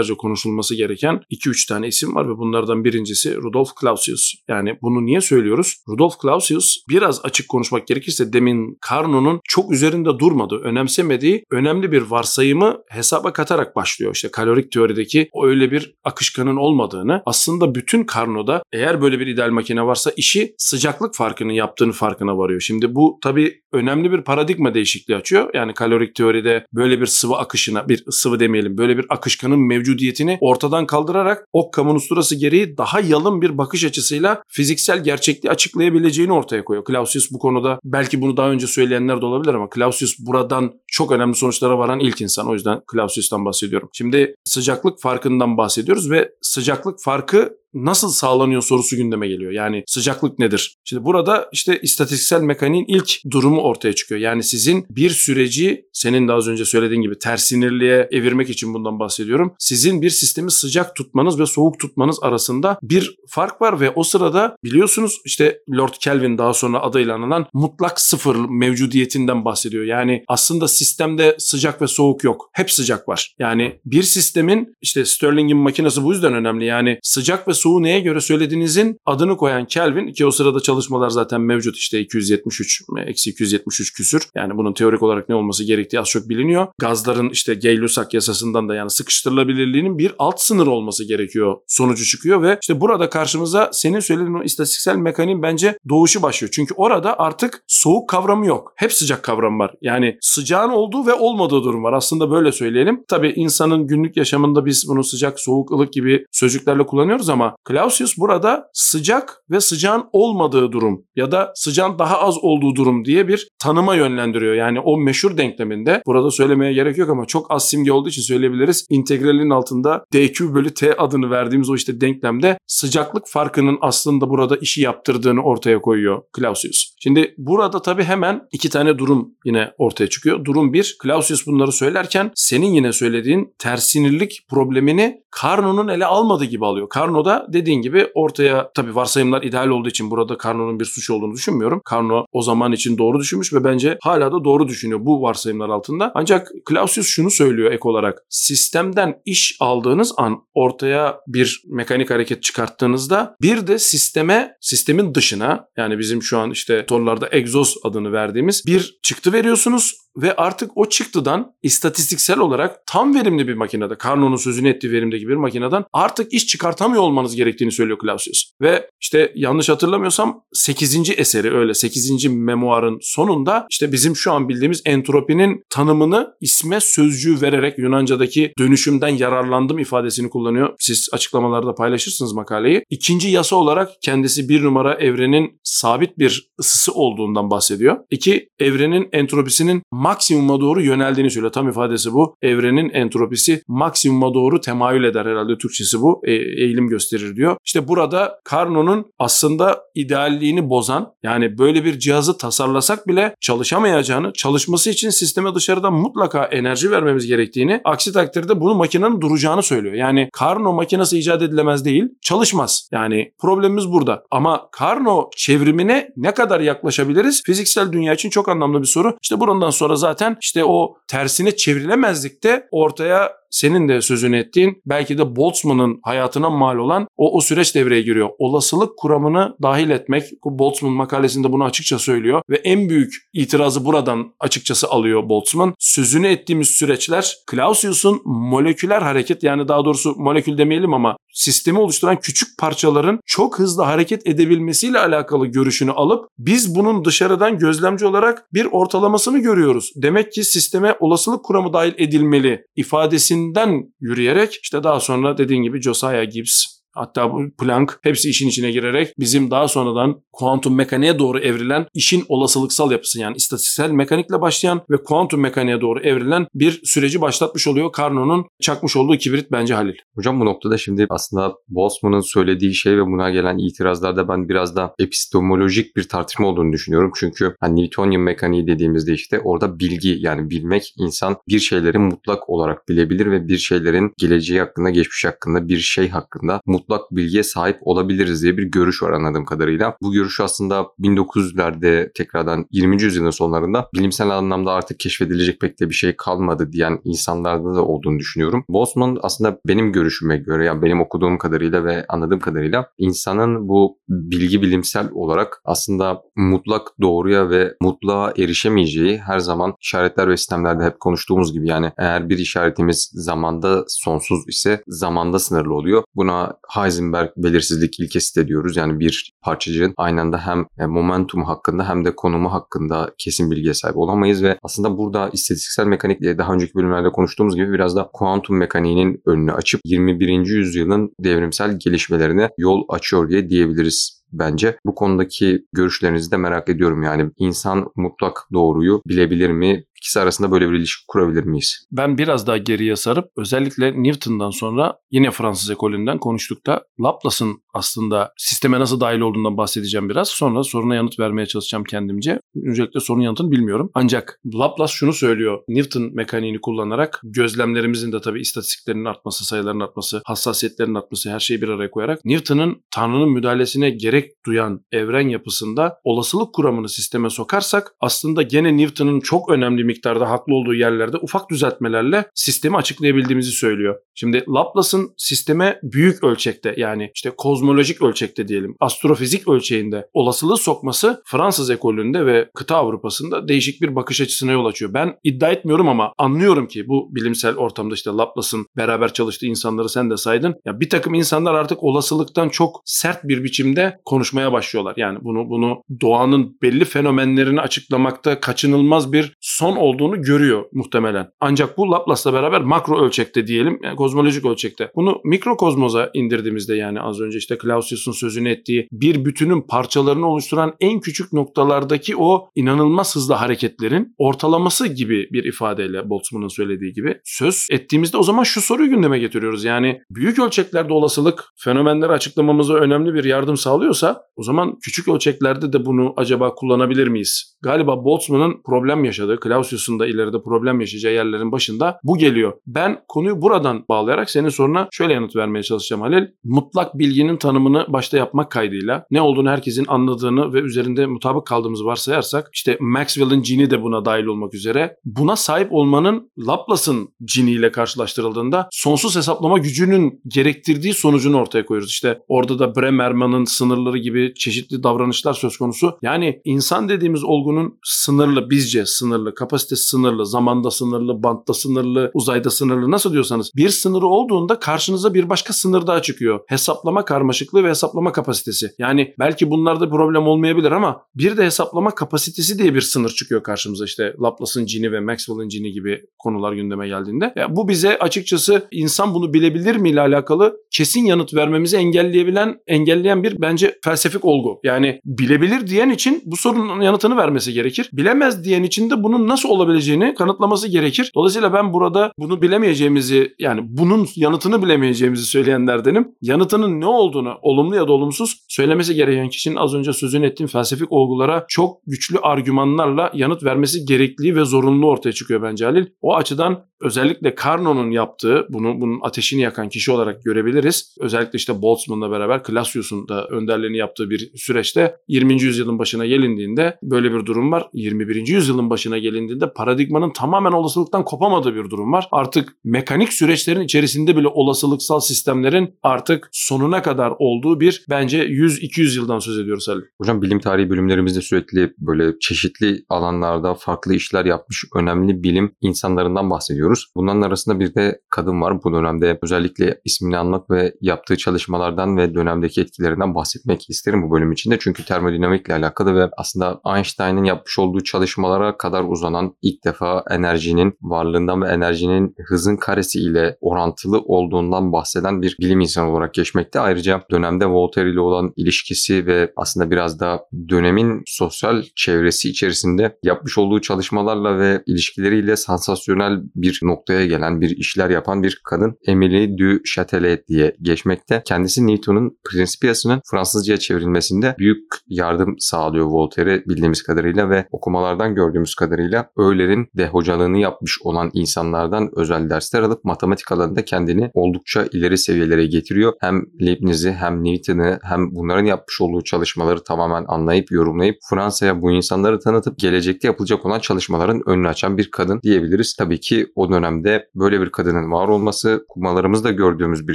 saatlerce 0.00 0.14
konuşulması 0.14 0.74
gereken 0.74 1.20
2-3 1.30 1.68
tane 1.68 1.88
isim 1.88 2.14
var 2.14 2.28
ve 2.28 2.38
bunlardan 2.38 2.84
birincisi 2.84 3.36
Rudolf 3.36 3.68
Clausius. 3.80 4.34
Yani 4.48 4.78
bunu 4.82 5.06
niye 5.06 5.20
söylüyoruz? 5.20 5.76
Rudolf 5.88 6.14
Clausius 6.22 6.76
biraz 6.88 7.24
açık 7.24 7.48
konuşmak 7.48 7.86
gerekirse 7.86 8.32
demin 8.32 8.78
Carnot'un 8.90 9.40
çok 9.44 9.72
üzerinde 9.72 10.18
durmadığı, 10.18 10.56
önemsemediği 10.56 11.44
önemli 11.50 11.92
bir 11.92 12.02
varsayımı 12.02 12.76
hesaba 12.88 13.32
katarak 13.32 13.76
başlıyor. 13.76 14.14
İşte 14.14 14.30
kalorik 14.30 14.72
teorideki 14.72 15.28
öyle 15.42 15.70
bir 15.70 15.94
akışkanın 16.04 16.56
olmadığını 16.56 17.22
aslında 17.26 17.74
bütün 17.74 18.06
Carnot'da 18.14 18.62
eğer 18.72 19.02
böyle 19.02 19.20
bir 19.20 19.26
ideal 19.26 19.50
makine 19.50 19.86
varsa 19.86 20.10
işi 20.16 20.54
sıcaklık 20.58 21.14
farkının 21.14 21.52
yaptığını 21.52 21.92
farkına 21.92 22.38
varıyor. 22.38 22.60
Şimdi 22.60 22.94
bu 22.94 23.18
tabii 23.22 23.62
önemli 23.72 24.12
bir 24.12 24.22
paradigma 24.22 24.74
değişikliği 24.74 25.16
açıyor. 25.16 25.50
Yani 25.54 25.74
kalorik 25.74 26.14
teoride 26.14 26.64
böyle 26.72 27.00
bir 27.00 27.06
sıvı 27.06 27.36
akışına, 27.36 27.88
bir 27.88 28.04
sıvı 28.10 28.40
demeyelim, 28.40 28.78
böyle 28.78 28.98
bir 28.98 29.06
akışkanın 29.08 29.58
mevcudiyetini 29.90 30.38
ortadan 30.40 30.86
kaldırarak 30.86 31.46
Occam'ın 31.52 31.94
usturası 31.94 32.36
gereği 32.36 32.76
daha 32.76 33.00
yalın 33.00 33.42
bir 33.42 33.58
bakış 33.58 33.84
açısıyla 33.84 34.42
fiziksel 34.48 35.04
gerçekliği 35.04 35.50
açıklayabileceğini 35.50 36.32
ortaya 36.32 36.64
koyuyor. 36.64 36.84
Clausius 36.86 37.30
bu 37.32 37.38
konuda 37.38 37.78
belki 37.84 38.20
bunu 38.20 38.36
daha 38.36 38.50
önce 38.50 38.66
söyleyenler 38.66 39.20
de 39.20 39.26
olabilir 39.26 39.54
ama 39.54 39.68
Clausius 39.74 40.18
buradan 40.18 40.72
çok 40.86 41.12
önemli 41.12 41.34
sonuçlara 41.34 41.78
varan 41.78 42.00
ilk 42.00 42.20
insan. 42.20 42.48
O 42.48 42.52
yüzden 42.52 42.80
Clausius'tan 42.92 43.44
bahsediyorum. 43.44 43.88
Şimdi 43.92 44.34
sıcaklık 44.44 45.00
farkından 45.00 45.56
bahsediyoruz 45.56 46.10
ve 46.10 46.30
sıcaklık 46.42 47.02
farkı 47.02 47.59
nasıl 47.74 48.08
sağlanıyor 48.08 48.62
sorusu 48.62 48.96
gündeme 48.96 49.28
geliyor. 49.28 49.52
Yani 49.52 49.84
sıcaklık 49.86 50.38
nedir? 50.38 50.76
Şimdi 50.84 51.04
burada 51.04 51.48
işte 51.52 51.80
istatistiksel 51.82 52.40
mekaniğin 52.40 52.84
ilk 52.88 53.20
durumu 53.30 53.60
ortaya 53.60 53.92
çıkıyor. 53.92 54.20
Yani 54.20 54.42
sizin 54.42 54.86
bir 54.90 55.10
süreci 55.10 55.84
senin 55.92 56.28
de 56.28 56.32
az 56.32 56.48
önce 56.48 56.64
söylediğin 56.64 57.02
gibi 57.02 57.18
tersinirliğe 57.18 58.08
evirmek 58.12 58.50
için 58.50 58.74
bundan 58.74 58.98
bahsediyorum. 58.98 59.54
Sizin 59.58 60.02
bir 60.02 60.10
sistemi 60.10 60.50
sıcak 60.50 60.96
tutmanız 60.96 61.40
ve 61.40 61.46
soğuk 61.46 61.80
tutmanız 61.80 62.18
arasında 62.22 62.78
bir 62.82 63.16
fark 63.28 63.60
var 63.62 63.80
ve 63.80 63.90
o 63.90 64.02
sırada 64.02 64.56
biliyorsunuz 64.64 65.20
işte 65.24 65.58
Lord 65.76 65.94
Kelvin 66.00 66.38
daha 66.38 66.54
sonra 66.54 66.82
adıyla 66.82 67.14
anılan 67.14 67.46
mutlak 67.52 68.00
sıfır 68.00 68.36
mevcudiyetinden 68.36 69.44
bahsediyor. 69.44 69.84
Yani 69.84 70.24
aslında 70.28 70.68
sistemde 70.68 71.36
sıcak 71.38 71.82
ve 71.82 71.86
soğuk 71.86 72.24
yok. 72.24 72.50
Hep 72.52 72.70
sıcak 72.70 73.08
var. 73.08 73.34
Yani 73.38 73.80
bir 73.84 74.02
sistemin 74.02 74.74
işte 74.80 75.04
Stirling'in 75.04 75.56
makinesi 75.56 76.04
bu 76.04 76.12
yüzden 76.12 76.34
önemli. 76.34 76.64
Yani 76.64 76.98
sıcak 77.02 77.48
ve 77.48 77.54
soğuğu 77.60 77.82
neye 77.82 78.00
göre 78.00 78.20
söylediğinizin 78.20 78.96
adını 79.06 79.36
koyan 79.36 79.66
Kelvin 79.66 80.12
ki 80.12 80.26
o 80.26 80.30
sırada 80.30 80.60
çalışmalar 80.60 81.10
zaten 81.10 81.40
mevcut 81.40 81.76
işte 81.76 82.00
273 82.00 82.82
eksi 83.06 83.30
273 83.30 83.92
küsür. 83.92 84.22
Yani 84.36 84.56
bunun 84.56 84.72
teorik 84.72 85.02
olarak 85.02 85.28
ne 85.28 85.34
olması 85.34 85.64
gerektiği 85.64 86.00
az 86.00 86.08
çok 86.08 86.28
biliniyor. 86.28 86.66
Gazların 86.78 87.30
işte 87.30 87.52
Gay-Lussac 87.52 88.08
yasasından 88.12 88.68
da 88.68 88.74
yani 88.74 88.90
sıkıştırılabilirliğinin 88.90 89.98
bir 89.98 90.12
alt 90.18 90.40
sınır 90.40 90.66
olması 90.66 91.04
gerekiyor 91.04 91.56
sonucu 91.66 92.04
çıkıyor 92.04 92.42
ve 92.42 92.58
işte 92.62 92.80
burada 92.80 93.10
karşımıza 93.10 93.70
senin 93.72 94.00
söylediğin 94.00 94.34
o 94.34 94.42
istatistiksel 94.42 94.96
mekaniğin 94.96 95.42
bence 95.42 95.78
doğuşu 95.88 96.22
başlıyor. 96.22 96.50
Çünkü 96.54 96.74
orada 96.74 97.18
artık 97.18 97.62
soğuk 97.66 98.08
kavramı 98.08 98.46
yok. 98.46 98.72
Hep 98.76 98.92
sıcak 98.92 99.22
kavram 99.22 99.58
var. 99.58 99.74
Yani 99.82 100.18
sıcağın 100.20 100.70
olduğu 100.70 101.06
ve 101.06 101.14
olmadığı 101.14 101.62
durum 101.62 101.84
var. 101.84 101.92
Aslında 101.92 102.30
böyle 102.30 102.52
söyleyelim. 102.52 103.04
Tabii 103.08 103.32
insanın 103.36 103.86
günlük 103.86 104.16
yaşamında 104.16 104.66
biz 104.66 104.84
bunu 104.88 105.04
sıcak, 105.04 105.40
soğuk, 105.40 105.70
ılık 105.70 105.92
gibi 105.92 106.24
sözcüklerle 106.32 106.86
kullanıyoruz 106.86 107.28
ama 107.28 107.49
Clausius 107.68 108.18
burada 108.18 108.70
sıcak 108.72 109.42
ve 109.50 109.60
sıcağın 109.60 110.04
olmadığı 110.12 110.72
durum 110.72 111.04
ya 111.16 111.32
da 111.32 111.52
sıcağın 111.54 111.98
daha 111.98 112.18
az 112.18 112.38
olduğu 112.38 112.76
durum 112.76 113.04
diye 113.04 113.28
bir 113.28 113.48
tanıma 113.58 113.94
yönlendiriyor. 113.94 114.54
Yani 114.54 114.80
o 114.80 114.98
meşhur 114.98 115.36
denkleminde 115.36 116.02
burada 116.06 116.30
söylemeye 116.30 116.72
gerek 116.72 116.98
yok 116.98 117.10
ama 117.10 117.26
çok 117.26 117.50
az 117.50 117.68
simge 117.68 117.92
olduğu 117.92 118.08
için 118.08 118.22
söyleyebiliriz. 118.22 118.86
İntegralin 118.90 119.50
altında 119.50 120.04
dq 120.12 120.54
bölü 120.54 120.74
t 120.74 120.96
adını 120.96 121.30
verdiğimiz 121.30 121.70
o 121.70 121.74
işte 121.74 122.00
denklemde 122.00 122.58
sıcaklık 122.66 123.28
farkının 123.28 123.78
aslında 123.80 124.30
burada 124.30 124.56
işi 124.56 124.82
yaptırdığını 124.82 125.42
ortaya 125.42 125.80
koyuyor 125.80 126.22
Clausius. 126.36 126.89
Şimdi 127.02 127.34
burada 127.38 127.82
tabii 127.82 128.04
hemen 128.04 128.48
iki 128.52 128.70
tane 128.70 128.98
durum 128.98 129.34
yine 129.44 129.72
ortaya 129.78 130.06
çıkıyor. 130.06 130.44
Durum 130.44 130.72
bir, 130.72 130.96
Clausius 131.02 131.46
bunları 131.46 131.72
söylerken 131.72 132.32
senin 132.34 132.66
yine 132.66 132.92
söylediğin 132.92 133.54
tersinirlik 133.58 134.44
problemini 134.48 135.22
Carnot'un 135.42 135.88
ele 135.88 136.06
almadığı 136.06 136.44
gibi 136.44 136.66
alıyor. 136.66 136.88
Carnot 136.94 137.26
da 137.26 137.46
dediğin 137.52 137.82
gibi 137.82 138.06
ortaya 138.14 138.70
tabii 138.74 138.94
varsayımlar 138.94 139.42
ideal 139.42 139.68
olduğu 139.68 139.88
için 139.88 140.10
burada 140.10 140.36
Carnot'un 140.44 140.80
bir 140.80 140.84
suç 140.84 141.10
olduğunu 141.10 141.32
düşünmüyorum. 141.32 141.82
Carnot 141.90 142.26
o 142.32 142.42
zaman 142.42 142.72
için 142.72 142.98
doğru 142.98 143.20
düşünmüş 143.20 143.52
ve 143.52 143.64
bence 143.64 143.98
hala 144.02 144.32
da 144.32 144.44
doğru 144.44 144.68
düşünüyor 144.68 145.00
bu 145.02 145.22
varsayımlar 145.22 145.68
altında. 145.68 146.12
Ancak 146.14 146.48
Clausius 146.68 147.06
şunu 147.06 147.30
söylüyor 147.30 147.72
ek 147.72 147.80
olarak. 147.82 148.22
Sistemden 148.28 149.20
iş 149.24 149.56
aldığınız 149.60 150.12
an 150.16 150.42
ortaya 150.54 151.20
bir 151.26 151.62
mekanik 151.66 152.10
hareket 152.10 152.42
çıkarttığınızda 152.42 153.36
bir 153.42 153.66
de 153.66 153.78
sisteme, 153.78 154.56
sistemin 154.60 155.14
dışına 155.14 155.68
yani 155.76 155.98
bizim 155.98 156.22
şu 156.22 156.38
an 156.38 156.50
işte 156.50 156.86
motorlarda 156.90 157.28
egzoz 157.32 157.76
adını 157.84 158.12
verdiğimiz 158.12 158.66
bir 158.66 158.98
çıktı 159.02 159.32
veriyorsunuz 159.32 159.94
ve 160.16 160.36
artık 160.36 160.70
o 160.76 160.88
çıktıdan 160.88 161.52
istatistiksel 161.62 162.38
olarak 162.38 162.86
tam 162.86 163.14
verimli 163.14 163.48
bir 163.48 163.54
makinede, 163.54 163.94
Carnot'un 164.04 164.36
sözünü 164.36 164.68
ettiği 164.68 164.92
verimdeki 164.92 165.28
bir 165.28 165.34
makineden 165.34 165.84
artık 165.92 166.32
iş 166.32 166.46
çıkartamıyor 166.46 167.02
olmanız 167.02 167.36
gerektiğini 167.36 167.72
söylüyor 167.72 167.98
Clausius. 168.02 168.50
Ve 168.60 168.90
işte 169.00 169.32
yanlış 169.34 169.68
hatırlamıyorsam 169.68 170.42
8. 170.52 171.10
eseri 171.10 171.54
öyle 171.54 171.74
8. 171.74 172.26
memuarın 172.26 172.98
sonunda 173.02 173.66
işte 173.70 173.92
bizim 173.92 174.16
şu 174.16 174.32
an 174.32 174.48
bildiğimiz 174.48 174.82
entropinin 174.84 175.64
tanımını 175.70 176.34
isme 176.40 176.80
sözcüğü 176.80 177.40
vererek 177.40 177.78
Yunanca'daki 177.78 178.52
dönüşümden 178.58 179.08
yararlandım 179.08 179.78
ifadesini 179.78 180.30
kullanıyor. 180.30 180.74
Siz 180.78 181.08
açıklamalarda 181.12 181.74
paylaşırsınız 181.74 182.32
makaleyi. 182.32 182.84
İkinci 182.90 183.28
yasa 183.28 183.56
olarak 183.56 183.90
kendisi 184.02 184.48
bir 184.48 184.64
numara 184.64 184.94
evrenin 184.94 185.60
sabit 185.64 186.18
bir 186.18 186.50
ısısı 186.60 186.92
olduğundan 186.92 187.50
bahsediyor. 187.50 187.96
İki, 188.10 188.48
evrenin 188.58 189.08
entropisinin 189.12 189.82
maksimuma 190.00 190.60
doğru 190.60 190.82
yöneldiğini 190.82 191.30
söylüyor. 191.30 191.52
Tam 191.52 191.68
ifadesi 191.68 192.12
bu. 192.12 192.36
Evrenin 192.42 192.90
entropisi 192.90 193.62
maksimuma 193.68 194.34
doğru 194.34 194.60
temayül 194.60 195.04
eder 195.04 195.26
herhalde 195.26 195.58
Türkçesi 195.58 196.00
bu. 196.00 196.22
E, 196.24 196.32
eğilim 196.32 196.88
gösterir 196.88 197.36
diyor. 197.36 197.56
İşte 197.64 197.88
burada 197.88 198.40
Carnot'un 198.52 199.06
aslında 199.18 199.80
idealliğini 199.94 200.68
bozan 200.68 201.12
yani 201.22 201.58
böyle 201.58 201.84
bir 201.84 201.98
cihazı 201.98 202.38
tasarlasak 202.38 203.08
bile 203.08 203.34
çalışamayacağını, 203.40 204.32
çalışması 204.32 204.90
için 204.90 205.10
sisteme 205.10 205.54
dışarıdan 205.54 205.92
mutlaka 205.92 206.44
enerji 206.44 206.90
vermemiz 206.90 207.26
gerektiğini, 207.26 207.80
aksi 207.84 208.12
takdirde 208.12 208.60
bunu 208.60 208.74
makinenin 208.74 209.20
duracağını 209.20 209.62
söylüyor. 209.62 209.94
Yani 209.94 210.28
Carnot 210.40 210.74
makinesi 210.74 211.18
icat 211.18 211.42
edilemez 211.42 211.84
değil, 211.84 212.04
çalışmaz. 212.22 212.88
Yani 212.92 213.32
problemimiz 213.40 213.88
burada. 213.88 214.22
Ama 214.30 214.68
Carnot 214.80 215.36
çevrimine 215.36 216.08
ne 216.16 216.34
kadar 216.34 216.60
yaklaşabiliriz? 216.60 217.42
Fiziksel 217.46 217.92
dünya 217.92 218.14
için 218.14 218.30
çok 218.30 218.48
anlamlı 218.48 218.80
bir 218.80 218.86
soru. 218.86 219.16
İşte 219.22 219.40
buradan 219.40 219.70
sonra 219.70 219.89
zaten 219.96 220.36
işte 220.40 220.64
o 220.64 220.96
tersine 221.08 221.56
çevrilemezlikte 221.56 222.68
ortaya 222.70 223.40
senin 223.50 223.88
de 223.88 224.00
sözünü 224.00 224.38
ettiğin 224.38 224.82
belki 224.86 225.18
de 225.18 225.36
Boltzmann'ın 225.36 226.00
hayatına 226.02 226.50
mal 226.50 226.76
olan 226.76 227.08
o, 227.16 227.36
o 227.36 227.40
süreç 227.40 227.74
devreye 227.74 228.02
giriyor. 228.02 228.30
Olasılık 228.38 228.98
kuramını 228.98 229.56
dahil 229.62 229.90
etmek, 229.90 230.24
Boltzmann 230.44 230.92
makalesinde 230.92 231.52
bunu 231.52 231.64
açıkça 231.64 231.98
söylüyor 231.98 232.42
ve 232.50 232.56
en 232.56 232.88
büyük 232.88 233.14
itirazı 233.32 233.84
buradan 233.84 234.34
açıkçası 234.40 234.88
alıyor 234.88 235.28
Boltzmann. 235.28 235.74
Sözünü 235.78 236.26
ettiğimiz 236.26 236.68
süreçler 236.68 237.36
Clausius'un 237.50 238.20
moleküler 238.24 239.02
hareket 239.02 239.42
yani 239.42 239.68
daha 239.68 239.84
doğrusu 239.84 240.14
molekül 240.16 240.58
demeyelim 240.58 240.94
ama 240.94 241.16
sistemi 241.32 241.78
oluşturan 241.78 242.20
küçük 242.20 242.58
parçaların 242.58 243.20
çok 243.26 243.58
hızlı 243.58 243.82
hareket 243.82 244.26
edebilmesiyle 244.26 244.98
alakalı 244.98 245.46
görüşünü 245.46 245.90
alıp 245.90 246.28
biz 246.38 246.74
bunun 246.74 247.04
dışarıdan 247.04 247.58
gözlemci 247.58 248.06
olarak 248.06 248.54
bir 248.54 248.68
ortalamasını 248.70 249.38
görüyoruz. 249.38 249.92
Demek 249.96 250.32
ki 250.32 250.44
sisteme 250.44 250.96
olasılık 251.00 251.44
kuramı 251.44 251.72
dahil 251.72 251.92
edilmeli 251.98 252.64
ifadesinden 252.76 253.92
yürüyerek 254.00 254.58
işte 254.62 254.82
daha 254.82 255.00
sonra 255.00 255.38
dediğin 255.38 255.62
gibi 255.62 255.82
Josiah 255.82 256.30
Gibbs 256.30 256.79
Hatta 256.92 257.32
Planck 257.58 257.98
hepsi 258.02 258.30
işin 258.30 258.48
içine 258.48 258.70
girerek 258.70 259.14
bizim 259.18 259.50
daha 259.50 259.68
sonradan 259.68 260.22
kuantum 260.32 260.74
mekaniğe 260.74 261.18
doğru 261.18 261.38
evrilen 261.38 261.86
işin 261.94 262.24
olasılıksal 262.28 262.92
yapısı 262.92 263.20
yani 263.20 263.36
istatistiksel 263.36 263.90
mekanikle 263.90 264.40
başlayan 264.40 264.82
ve 264.90 264.96
kuantum 265.02 265.40
mekaniğe 265.40 265.80
doğru 265.80 266.00
evrilen 266.00 266.46
bir 266.54 266.80
süreci 266.84 267.20
başlatmış 267.20 267.66
oluyor 267.66 267.90
Carnot'un 267.98 268.46
çakmış 268.60 268.96
olduğu 268.96 269.16
kibrit 269.16 269.52
bence 269.52 269.74
Halil. 269.74 269.94
Hocam 270.14 270.40
bu 270.40 270.44
noktada 270.44 270.78
şimdi 270.78 271.06
aslında 271.10 271.54
Boltzmann'ın 271.68 272.20
söylediği 272.20 272.74
şey 272.74 272.96
ve 272.96 273.06
buna 273.06 273.30
gelen 273.30 273.58
itirazlarda 273.58 274.28
ben 274.28 274.48
biraz 274.48 274.76
da 274.76 274.94
epistemolojik 274.98 275.96
bir 275.96 276.08
tartışma 276.08 276.48
olduğunu 276.48 276.72
düşünüyorum. 276.72 277.12
Çünkü 277.16 277.54
hani 277.60 277.82
Newtonian 277.82 278.22
mekaniği 278.22 278.66
dediğimizde 278.66 279.12
işte 279.12 279.40
orada 279.40 279.78
bilgi 279.78 280.16
yani 280.20 280.50
bilmek 280.50 280.94
insan 280.98 281.36
bir 281.48 281.58
şeyleri 281.58 281.98
mutlak 281.98 282.50
olarak 282.50 282.88
bilebilir 282.88 283.30
ve 283.30 283.48
bir 283.48 283.58
şeylerin 283.58 284.12
geleceği 284.18 284.60
hakkında, 284.60 284.90
geçmiş 284.90 285.24
hakkında, 285.24 285.68
bir 285.68 285.78
şey 285.78 286.08
hakkında 286.08 286.60
mutlak 286.66 286.79
bilgiye 287.10 287.42
sahip 287.42 287.78
olabiliriz 287.80 288.42
diye 288.42 288.56
bir 288.56 288.62
görüş 288.62 289.02
var 289.02 289.10
anladığım 289.10 289.44
kadarıyla. 289.44 289.96
Bu 290.02 290.12
görüş 290.12 290.40
aslında 290.40 290.86
1900'lerde 291.00 292.12
tekrardan 292.12 292.66
20. 292.70 293.02
yüzyılın 293.02 293.30
sonlarında 293.30 293.88
bilimsel 293.94 294.30
anlamda 294.30 294.72
artık 294.72 295.00
keşfedilecek 295.00 295.60
pek 295.60 295.80
de 295.80 295.88
bir 295.88 295.94
şey 295.94 296.16
kalmadı 296.16 296.72
diyen 296.72 297.00
insanlarda 297.04 297.74
da 297.74 297.84
olduğunu 297.84 298.18
düşünüyorum. 298.18 298.64
Boltzmann 298.68 299.18
aslında 299.22 299.60
benim 299.66 299.92
görüşüme 299.92 300.36
göre 300.36 300.64
yani 300.64 300.82
benim 300.82 301.00
okuduğum 301.00 301.38
kadarıyla 301.38 301.84
ve 301.84 302.04
anladığım 302.08 302.40
kadarıyla 302.40 302.90
insanın 302.98 303.68
bu 303.68 303.98
bilgi 304.08 304.62
bilimsel 304.62 305.08
olarak 305.14 305.62
aslında 305.64 306.22
mutlak 306.36 306.92
doğruya 307.00 307.50
ve 307.50 307.74
mutluğa 307.82 308.32
erişemeyeceği 308.38 309.18
her 309.18 309.38
zaman 309.38 309.74
işaretler 309.80 310.28
ve 310.28 310.36
sistemlerde 310.36 310.84
hep 310.84 311.00
konuştuğumuz 311.00 311.52
gibi 311.52 311.68
yani 311.68 311.92
eğer 311.98 312.28
bir 312.28 312.38
işaretimiz 312.38 313.10
zamanda 313.14 313.84
sonsuz 313.88 314.48
ise 314.48 314.82
zamanda 314.86 315.38
sınırlı 315.38 315.74
oluyor. 315.74 316.02
Buna 316.14 316.54
Heisenberg 316.70 317.30
belirsizlik 317.36 318.00
ilkesi 318.00 318.40
de 318.40 318.48
diyoruz. 318.48 318.76
Yani 318.76 319.00
bir 319.00 319.32
parçacığın 319.42 319.94
aynı 319.96 320.20
anda 320.20 320.46
hem 320.46 320.66
e, 320.78 320.86
momentum 320.86 321.44
hakkında 321.44 321.88
hem 321.88 322.04
de 322.04 322.16
konumu 322.16 322.52
hakkında 322.52 323.10
kesin 323.18 323.50
bilgiye 323.50 323.74
sahip 323.74 323.96
olamayız 323.96 324.42
ve 324.42 324.58
aslında 324.62 324.98
burada 324.98 325.30
istatistiksel 325.32 325.86
mekanik 325.86 326.22
daha 326.22 326.52
önceki 326.52 326.74
bölümlerde 326.74 327.10
konuştuğumuz 327.10 327.56
gibi 327.56 327.72
biraz 327.72 327.96
da 327.96 328.10
kuantum 328.12 328.58
mekaniğinin 328.58 329.22
önünü 329.26 329.52
açıp 329.52 329.80
21. 329.84 330.46
yüzyılın 330.46 331.14
devrimsel 331.20 331.78
gelişmelerine 331.78 332.50
yol 332.58 332.84
açıyor 332.88 333.28
diye 333.28 333.48
diyebiliriz 333.48 334.19
bence. 334.32 334.76
Bu 334.86 334.94
konudaki 334.94 335.64
görüşlerinizi 335.72 336.30
de 336.30 336.36
merak 336.36 336.68
ediyorum. 336.68 337.02
Yani 337.02 337.30
insan 337.36 337.90
mutlak 337.96 338.46
doğruyu 338.52 339.02
bilebilir 339.06 339.50
mi? 339.50 339.84
İkisi 339.96 340.20
arasında 340.20 340.50
böyle 340.50 340.70
bir 340.70 340.76
ilişki 340.76 341.04
kurabilir 341.08 341.44
miyiz? 341.44 341.86
Ben 341.92 342.18
biraz 342.18 342.46
daha 342.46 342.56
geriye 342.56 342.96
sarıp 342.96 343.24
özellikle 343.36 344.02
Newton'dan 344.02 344.50
sonra 344.50 344.98
yine 345.10 345.30
Fransız 345.30 345.70
ekolünden 345.70 346.18
konuştuk 346.18 346.66
da 346.66 346.84
Laplace'ın 347.00 347.62
aslında 347.74 348.32
sisteme 348.36 348.80
nasıl 348.80 349.00
dahil 349.00 349.20
olduğundan 349.20 349.56
bahsedeceğim 349.56 350.08
biraz. 350.08 350.28
Sonra 350.28 350.62
soruna 350.62 350.94
yanıt 350.94 351.18
vermeye 351.18 351.46
çalışacağım 351.46 351.84
kendimce. 351.84 352.40
Öncelikle 352.66 353.00
sorunun 353.00 353.22
yanıtını 353.22 353.50
bilmiyorum. 353.50 353.90
Ancak 353.94 354.40
Laplace 354.54 354.92
şunu 354.92 355.12
söylüyor. 355.12 355.58
Newton 355.68 356.14
mekaniğini 356.14 356.60
kullanarak 356.60 357.20
gözlemlerimizin 357.24 358.12
de 358.12 358.20
tabii 358.20 358.40
istatistiklerinin 358.40 359.04
artması, 359.04 359.44
sayıların 359.44 359.80
artması, 359.80 360.22
hassasiyetlerin 360.24 360.94
artması 360.94 361.30
her 361.30 361.40
şeyi 361.40 361.62
bir 361.62 361.68
araya 361.68 361.90
koyarak 361.90 362.24
Newton'ın 362.24 362.82
Tanrı'nın 362.90 363.30
müdahalesine 363.30 363.90
gerek 363.90 364.19
duyan 364.46 364.84
evren 364.92 365.28
yapısında 365.28 366.00
olasılık 366.04 366.54
kuramını 366.54 366.88
sisteme 366.88 367.30
sokarsak 367.30 367.94
aslında 368.00 368.42
gene 368.42 368.76
Newton'ın 368.76 369.20
çok 369.20 369.50
önemli 369.50 369.84
miktarda 369.84 370.30
haklı 370.30 370.54
olduğu 370.54 370.74
yerlerde 370.74 371.16
ufak 371.16 371.50
düzeltmelerle 371.50 372.24
sistemi 372.34 372.76
açıklayabildiğimizi 372.76 373.50
söylüyor. 373.50 373.96
Şimdi 374.14 374.44
Laplace'ın 374.48 375.14
sisteme 375.16 375.80
büyük 375.82 376.24
ölçekte 376.24 376.74
yani 376.76 377.10
işte 377.14 377.30
kozmolojik 377.30 378.02
ölçekte 378.02 378.48
diyelim 378.48 378.76
astrofizik 378.80 379.48
ölçeğinde 379.48 380.06
olasılığı 380.12 380.56
sokması 380.56 381.22
Fransız 381.26 381.70
ekolünde 381.70 382.26
ve 382.26 382.50
kıta 382.54 382.76
Avrupa'sında 382.76 383.48
değişik 383.48 383.82
bir 383.82 383.96
bakış 383.96 384.20
açısına 384.20 384.52
yol 384.52 384.66
açıyor. 384.66 384.94
Ben 384.94 385.14
iddia 385.24 385.48
etmiyorum 385.48 385.88
ama 385.88 386.12
anlıyorum 386.18 386.68
ki 386.68 386.88
bu 386.88 387.14
bilimsel 387.14 387.56
ortamda 387.56 387.94
işte 387.94 388.10
Laplace'ın 388.10 388.66
beraber 388.76 389.12
çalıştığı 389.12 389.46
insanları 389.46 389.88
sen 389.88 390.10
de 390.10 390.16
saydın. 390.16 390.54
Ya 390.64 390.80
bir 390.80 390.90
takım 390.90 391.14
insanlar 391.14 391.54
artık 391.54 391.82
olasılıktan 391.82 392.48
çok 392.48 392.82
sert 392.84 393.24
bir 393.24 393.44
biçimde 393.44 393.96
konuşmaya 394.10 394.52
başlıyorlar. 394.52 394.94
Yani 394.96 395.18
bunu 395.22 395.48
bunu 395.50 395.82
doğanın 396.00 396.58
belli 396.62 396.84
fenomenlerini 396.84 397.60
açıklamakta 397.60 398.40
kaçınılmaz 398.40 399.12
bir 399.12 399.36
son 399.40 399.76
olduğunu 399.76 400.22
görüyor 400.22 400.64
muhtemelen. 400.72 401.30
Ancak 401.40 401.78
bu 401.78 401.90
Laplace'la 401.90 402.32
beraber 402.32 402.60
makro 402.60 403.04
ölçekte 403.04 403.46
diyelim, 403.46 403.78
yani 403.82 403.96
kozmolojik 403.96 404.44
ölçekte. 404.44 404.90
Bunu 404.96 405.20
mikrokozmoza 405.24 406.10
indirdiğimizde 406.14 406.74
yani 406.74 407.00
az 407.00 407.20
önce 407.20 407.38
işte 407.38 407.58
Clausius'un 407.62 408.12
sözünü 408.12 408.48
ettiği 408.48 408.88
bir 408.92 409.24
bütünün 409.24 409.60
parçalarını 409.60 410.26
oluşturan 410.26 410.74
en 410.80 411.00
küçük 411.00 411.32
noktalardaki 411.32 412.16
o 412.16 412.50
inanılmaz 412.54 413.16
hızlı 413.16 413.34
hareketlerin 413.34 414.14
ortalaması 414.18 414.86
gibi 414.86 415.28
bir 415.32 415.44
ifadeyle 415.44 416.10
Boltzmann'ın 416.10 416.48
söylediği 416.48 416.92
gibi 416.92 417.16
söz 417.24 417.68
ettiğimizde 417.70 418.16
o 418.16 418.22
zaman 418.22 418.42
şu 418.42 418.60
soruyu 418.60 418.90
gündeme 418.90 419.18
getiriyoruz. 419.18 419.64
Yani 419.64 420.00
büyük 420.10 420.38
ölçeklerde 420.38 420.92
olasılık 420.92 421.44
fenomenleri 421.56 422.12
açıklamamıza 422.12 422.74
önemli 422.74 423.14
bir 423.14 423.24
yardım 423.24 423.56
sağlıyorsa 423.56 423.99
o 424.36 424.42
zaman 424.42 424.78
küçük 424.82 425.08
ölçeklerde 425.08 425.72
de 425.72 425.86
bunu 425.86 426.14
acaba 426.16 426.54
kullanabilir 426.54 427.08
miyiz? 427.08 427.56
Galiba 427.62 428.04
Boltzmann'ın 428.04 428.62
problem 428.66 429.04
yaşadığı, 429.04 429.38
Clausius'un 429.44 429.98
da 429.98 430.06
ileride 430.06 430.42
problem 430.42 430.80
yaşayacağı 430.80 431.12
yerlerin 431.12 431.52
başında 431.52 431.98
bu 432.04 432.18
geliyor. 432.18 432.52
Ben 432.66 432.98
konuyu 433.08 433.42
buradan 433.42 433.84
bağlayarak 433.88 434.30
senin 434.30 434.48
soruna 434.48 434.88
şöyle 434.92 435.12
yanıt 435.12 435.36
vermeye 435.36 435.62
çalışacağım 435.62 436.02
Halil. 436.02 436.26
Mutlak 436.44 436.98
bilginin 436.98 437.36
tanımını 437.36 437.86
başta 437.88 438.16
yapmak 438.16 438.50
kaydıyla 438.50 439.06
ne 439.10 439.20
olduğunu 439.20 439.50
herkesin 439.50 439.84
anladığını 439.88 440.52
ve 440.52 440.60
üzerinde 440.60 441.06
mutabık 441.06 441.46
kaldığımızı 441.46 441.84
varsayarsak 441.84 442.50
işte 442.52 442.78
Maxwell'in 442.80 443.42
cini 443.42 443.70
de 443.70 443.82
buna 443.82 444.04
dahil 444.04 444.24
olmak 444.24 444.54
üzere 444.54 444.96
buna 445.04 445.36
sahip 445.36 445.68
olmanın 445.70 446.30
Laplace'ın 446.38 447.08
ciniyle 447.24 447.72
karşılaştırıldığında 447.72 448.68
sonsuz 448.72 449.16
hesaplama 449.16 449.58
gücünün 449.58 450.20
gerektirdiği 450.26 450.94
sonucunu 450.94 451.40
ortaya 451.40 451.66
koyuyoruz. 451.66 451.90
İşte 451.90 452.18
orada 452.28 452.58
da 452.58 452.76
Bremerman'ın 452.76 453.44
sınırları 453.90 453.98
gibi 453.98 454.34
çeşitli 454.34 454.82
davranışlar 454.82 455.34
söz 455.34 455.56
konusu. 455.56 455.98
Yani 456.02 456.40
insan 456.44 456.88
dediğimiz 456.88 457.24
olgunun 457.24 457.78
sınırlı, 457.84 458.50
bizce 458.50 458.86
sınırlı, 458.86 459.34
kapasitesi 459.34 459.86
sınırlı, 459.86 460.26
zamanda 460.26 460.70
sınırlı, 460.70 461.22
bantta 461.22 461.54
sınırlı, 461.54 462.10
uzayda 462.14 462.50
sınırlı 462.50 462.90
nasıl 462.90 463.12
diyorsanız 463.12 463.50
bir 463.56 463.68
sınırı 463.68 464.06
olduğunda 464.06 464.58
karşınıza 464.58 465.14
bir 465.14 465.28
başka 465.28 465.52
sınır 465.52 465.86
daha 465.86 466.02
çıkıyor. 466.02 466.40
Hesaplama 466.46 467.04
karmaşıklığı 467.04 467.64
ve 467.64 467.70
hesaplama 467.70 468.12
kapasitesi. 468.12 468.70
Yani 468.78 469.14
belki 469.18 469.50
bunlarda 469.50 469.90
problem 469.90 470.26
olmayabilir 470.26 470.72
ama 470.72 471.02
bir 471.14 471.36
de 471.36 471.44
hesaplama 471.44 471.94
kapasitesi 471.94 472.58
diye 472.58 472.74
bir 472.74 472.80
sınır 472.80 473.08
çıkıyor 473.10 473.42
karşımıza 473.42 473.84
işte 473.84 474.14
Laplace'ın 474.22 474.66
cini 474.66 474.92
ve 474.92 475.00
Maxwell'ın 475.00 475.48
cini 475.48 475.72
gibi 475.72 476.00
konular 476.18 476.52
gündeme 476.52 476.88
geldiğinde. 476.88 477.32
Ya 477.36 477.56
bu 477.56 477.68
bize 477.68 477.98
açıkçası 477.98 478.68
insan 478.70 479.14
bunu 479.14 479.34
bilebilir 479.34 479.76
mi 479.76 479.90
ile 479.90 480.00
alakalı 480.00 480.56
kesin 480.70 481.04
yanıt 481.04 481.34
vermemizi 481.34 481.76
engelleyebilen, 481.76 482.56
engelleyen 482.66 483.22
bir 483.22 483.40
bence 483.40 483.79
felsefik 483.84 484.24
olgu. 484.24 484.60
Yani 484.64 485.00
bilebilir 485.04 485.66
diyen 485.66 485.90
için 485.90 486.22
bu 486.24 486.36
sorunun 486.36 486.80
yanıtını 486.80 487.16
vermesi 487.16 487.52
gerekir. 487.52 487.90
Bilemez 487.92 488.44
diyen 488.44 488.62
için 488.62 488.90
de 488.90 489.02
bunun 489.02 489.28
nasıl 489.28 489.48
olabileceğini 489.48 490.14
kanıtlaması 490.14 490.68
gerekir. 490.68 491.12
Dolayısıyla 491.14 491.52
ben 491.52 491.72
burada 491.72 492.12
bunu 492.18 492.42
bilemeyeceğimizi 492.42 493.34
yani 493.38 493.60
bunun 493.64 494.08
yanıtını 494.16 494.62
bilemeyeceğimizi 494.62 495.24
söyleyenlerdenim. 495.24 496.08
Yanıtının 496.22 496.80
ne 496.80 496.86
olduğunu 496.86 497.34
olumlu 497.42 497.76
ya 497.76 497.88
da 497.88 497.92
olumsuz 497.92 498.44
söylemesi 498.48 498.94
gereken 498.94 499.28
kişinin 499.28 499.56
az 499.56 499.74
önce 499.74 499.92
sözünü 499.92 500.26
ettiğim 500.26 500.48
felsefik 500.48 500.92
olgulara 500.92 501.44
çok 501.48 501.86
güçlü 501.86 502.18
argümanlarla 502.18 503.10
yanıt 503.14 503.44
vermesi 503.44 503.84
gerekli 503.84 504.36
ve 504.36 504.44
zorunlu 504.44 504.88
ortaya 504.88 505.12
çıkıyor 505.12 505.42
bence 505.42 505.64
Halil. 505.64 505.86
O 506.02 506.16
açıdan 506.16 506.64
özellikle 506.80 507.34
Carnot'un 507.44 507.90
yaptığı, 507.90 508.46
bunu 508.50 508.80
bunun 508.80 509.00
ateşini 509.02 509.40
yakan 509.40 509.68
kişi 509.68 509.92
olarak 509.92 510.24
görebiliriz. 510.24 510.96
Özellikle 511.00 511.36
işte 511.36 511.62
Boltzmann'la 511.62 512.10
beraber 512.10 512.42
Clausius'un 512.44 513.08
da 513.08 513.28
önderliğini 513.60 513.76
yaptığı 513.76 514.10
bir 514.10 514.30
süreçte 514.34 514.96
20. 515.08 515.42
yüzyılın 515.42 515.78
başına 515.78 516.06
gelindiğinde 516.06 516.78
böyle 516.82 517.12
bir 517.12 517.26
durum 517.26 517.52
var. 517.52 517.68
21. 517.72 518.26
yüzyılın 518.26 518.70
başına 518.70 518.98
gelindiğinde 518.98 519.52
paradigmanın 519.52 520.12
tamamen 520.12 520.52
olasılıktan 520.52 521.04
kopamadığı 521.04 521.54
bir 521.54 521.70
durum 521.70 521.92
var. 521.92 522.08
Artık 522.12 522.56
mekanik 522.64 523.12
süreçlerin 523.12 523.60
içerisinde 523.60 524.16
bile 524.16 524.28
olasılıksal 524.28 525.00
sistemlerin 525.00 525.74
artık 525.82 526.28
sonuna 526.32 526.82
kadar 526.82 527.12
olduğu 527.18 527.60
bir 527.60 527.84
bence 527.90 528.24
100-200 528.24 528.96
yıldan 528.96 529.18
söz 529.18 529.38
ediyoruz 529.38 529.68
Halil. 529.68 529.82
Hocam 530.00 530.22
bilim 530.22 530.40
tarihi 530.40 530.70
bölümlerimizde 530.70 531.20
sürekli 531.20 531.72
böyle 531.78 532.18
çeşitli 532.18 532.84
alanlarda 532.88 533.54
farklı 533.54 533.94
işler 533.94 534.24
yapmış 534.24 534.64
önemli 534.74 535.22
bilim 535.22 535.52
insanlarından 535.60 536.30
bahsediyoruz. 536.30 536.86
Bunların 536.96 537.22
arasında 537.22 537.60
bir 537.60 537.74
de 537.74 538.00
kadın 538.10 538.40
var. 538.40 538.62
Bu 538.64 538.72
dönemde 538.72 539.18
özellikle 539.22 539.80
ismini 539.84 540.16
anmak 540.16 540.50
ve 540.50 540.74
yaptığı 540.80 541.16
çalışmalardan 541.16 541.96
ve 541.96 542.14
dönemdeki 542.14 542.60
etkilerinden 542.60 543.14
bahsetmek 543.14 543.49
isterim 543.68 544.02
bu 544.02 544.10
bölüm 544.10 544.32
içinde. 544.32 544.58
Çünkü 544.60 544.84
termodinamikle 544.84 545.54
alakalı 545.54 545.94
ve 545.94 546.10
aslında 546.16 546.60
Einstein'ın 546.76 547.24
yapmış 547.24 547.58
olduğu 547.58 547.80
çalışmalara 547.80 548.56
kadar 548.56 548.84
uzanan 548.84 549.34
ilk 549.42 549.64
defa 549.64 550.04
enerjinin 550.10 550.74
varlığından 550.82 551.42
ve 551.42 551.48
enerjinin 551.48 552.14
hızın 552.28 552.56
karesi 552.56 553.00
ile 553.00 553.36
orantılı 553.40 553.98
olduğundan 554.00 554.72
bahseden 554.72 555.22
bir 555.22 555.36
bilim 555.40 555.60
insanı 555.60 555.90
olarak 555.90 556.14
geçmekte. 556.14 556.60
Ayrıca 556.60 557.02
dönemde 557.10 557.46
Voltaire 557.46 557.90
ile 557.90 558.00
olan 558.00 558.32
ilişkisi 558.36 559.06
ve 559.06 559.32
aslında 559.36 559.70
biraz 559.70 560.00
da 560.00 560.20
dönemin 560.48 561.02
sosyal 561.06 561.62
çevresi 561.76 562.28
içerisinde 562.28 562.98
yapmış 563.02 563.38
olduğu 563.38 563.60
çalışmalarla 563.60 564.38
ve 564.38 564.62
ilişkileriyle 564.66 565.36
sansasyonel 565.36 566.20
bir 566.34 566.60
noktaya 566.62 567.06
gelen, 567.06 567.40
bir 567.40 567.50
işler 567.56 567.90
yapan 567.90 568.22
bir 568.22 568.40
kadın 568.44 568.76
Emilie 568.86 569.38
du 569.38 569.62
Châtelet 569.62 570.28
diye 570.28 570.56
geçmekte. 570.62 571.22
Kendisi 571.24 571.66
Newton'un 571.66 572.18
Principia'sının 572.24 573.00
Fransızca'ya 573.40 573.58
çevrilmesinde 573.58 574.34
büyük 574.38 574.64
yardım 574.88 575.36
sağlıyor 575.38 575.86
Voltaire'e 575.86 576.44
bildiğimiz 576.44 576.82
kadarıyla 576.82 577.30
ve 577.30 577.46
okumalardan 577.50 578.14
gördüğümüz 578.14 578.54
kadarıyla 578.54 579.10
öğlerin 579.16 579.68
de 579.76 579.86
hocalığını 579.88 580.38
yapmış 580.38 580.78
olan 580.82 581.10
insanlardan 581.12 581.90
özel 581.96 582.30
dersler 582.30 582.62
alıp 582.62 582.84
matematik 582.84 583.32
alanında 583.32 583.64
kendini 583.64 584.10
oldukça 584.14 584.66
ileri 584.72 584.98
seviyelere 584.98 585.46
getiriyor. 585.46 585.92
Hem 586.00 586.22
Leibniz'i 586.40 586.92
hem 586.92 587.24
Newton'ı 587.24 587.78
hem 587.82 588.14
bunların 588.14 588.44
yapmış 588.44 588.80
olduğu 588.80 589.04
çalışmaları 589.04 589.64
tamamen 589.64 590.04
anlayıp 590.08 590.52
yorumlayıp 590.52 590.96
Fransa'ya 591.10 591.62
bu 591.62 591.72
insanları 591.72 592.20
tanıtıp 592.20 592.58
gelecekte 592.58 593.08
yapılacak 593.08 593.46
olan 593.46 593.58
çalışmaların 593.58 594.22
önünü 594.26 594.48
açan 594.48 594.78
bir 594.78 594.90
kadın 594.90 595.20
diyebiliriz. 595.22 595.76
Tabii 595.78 596.00
ki 596.00 596.26
o 596.34 596.52
dönemde 596.52 597.08
böyle 597.14 597.40
bir 597.40 597.50
kadının 597.50 597.92
var 597.92 598.08
olması, 598.08 598.64
kumalarımızda 598.68 599.30
gördüğümüz 599.30 599.88
bir 599.88 599.94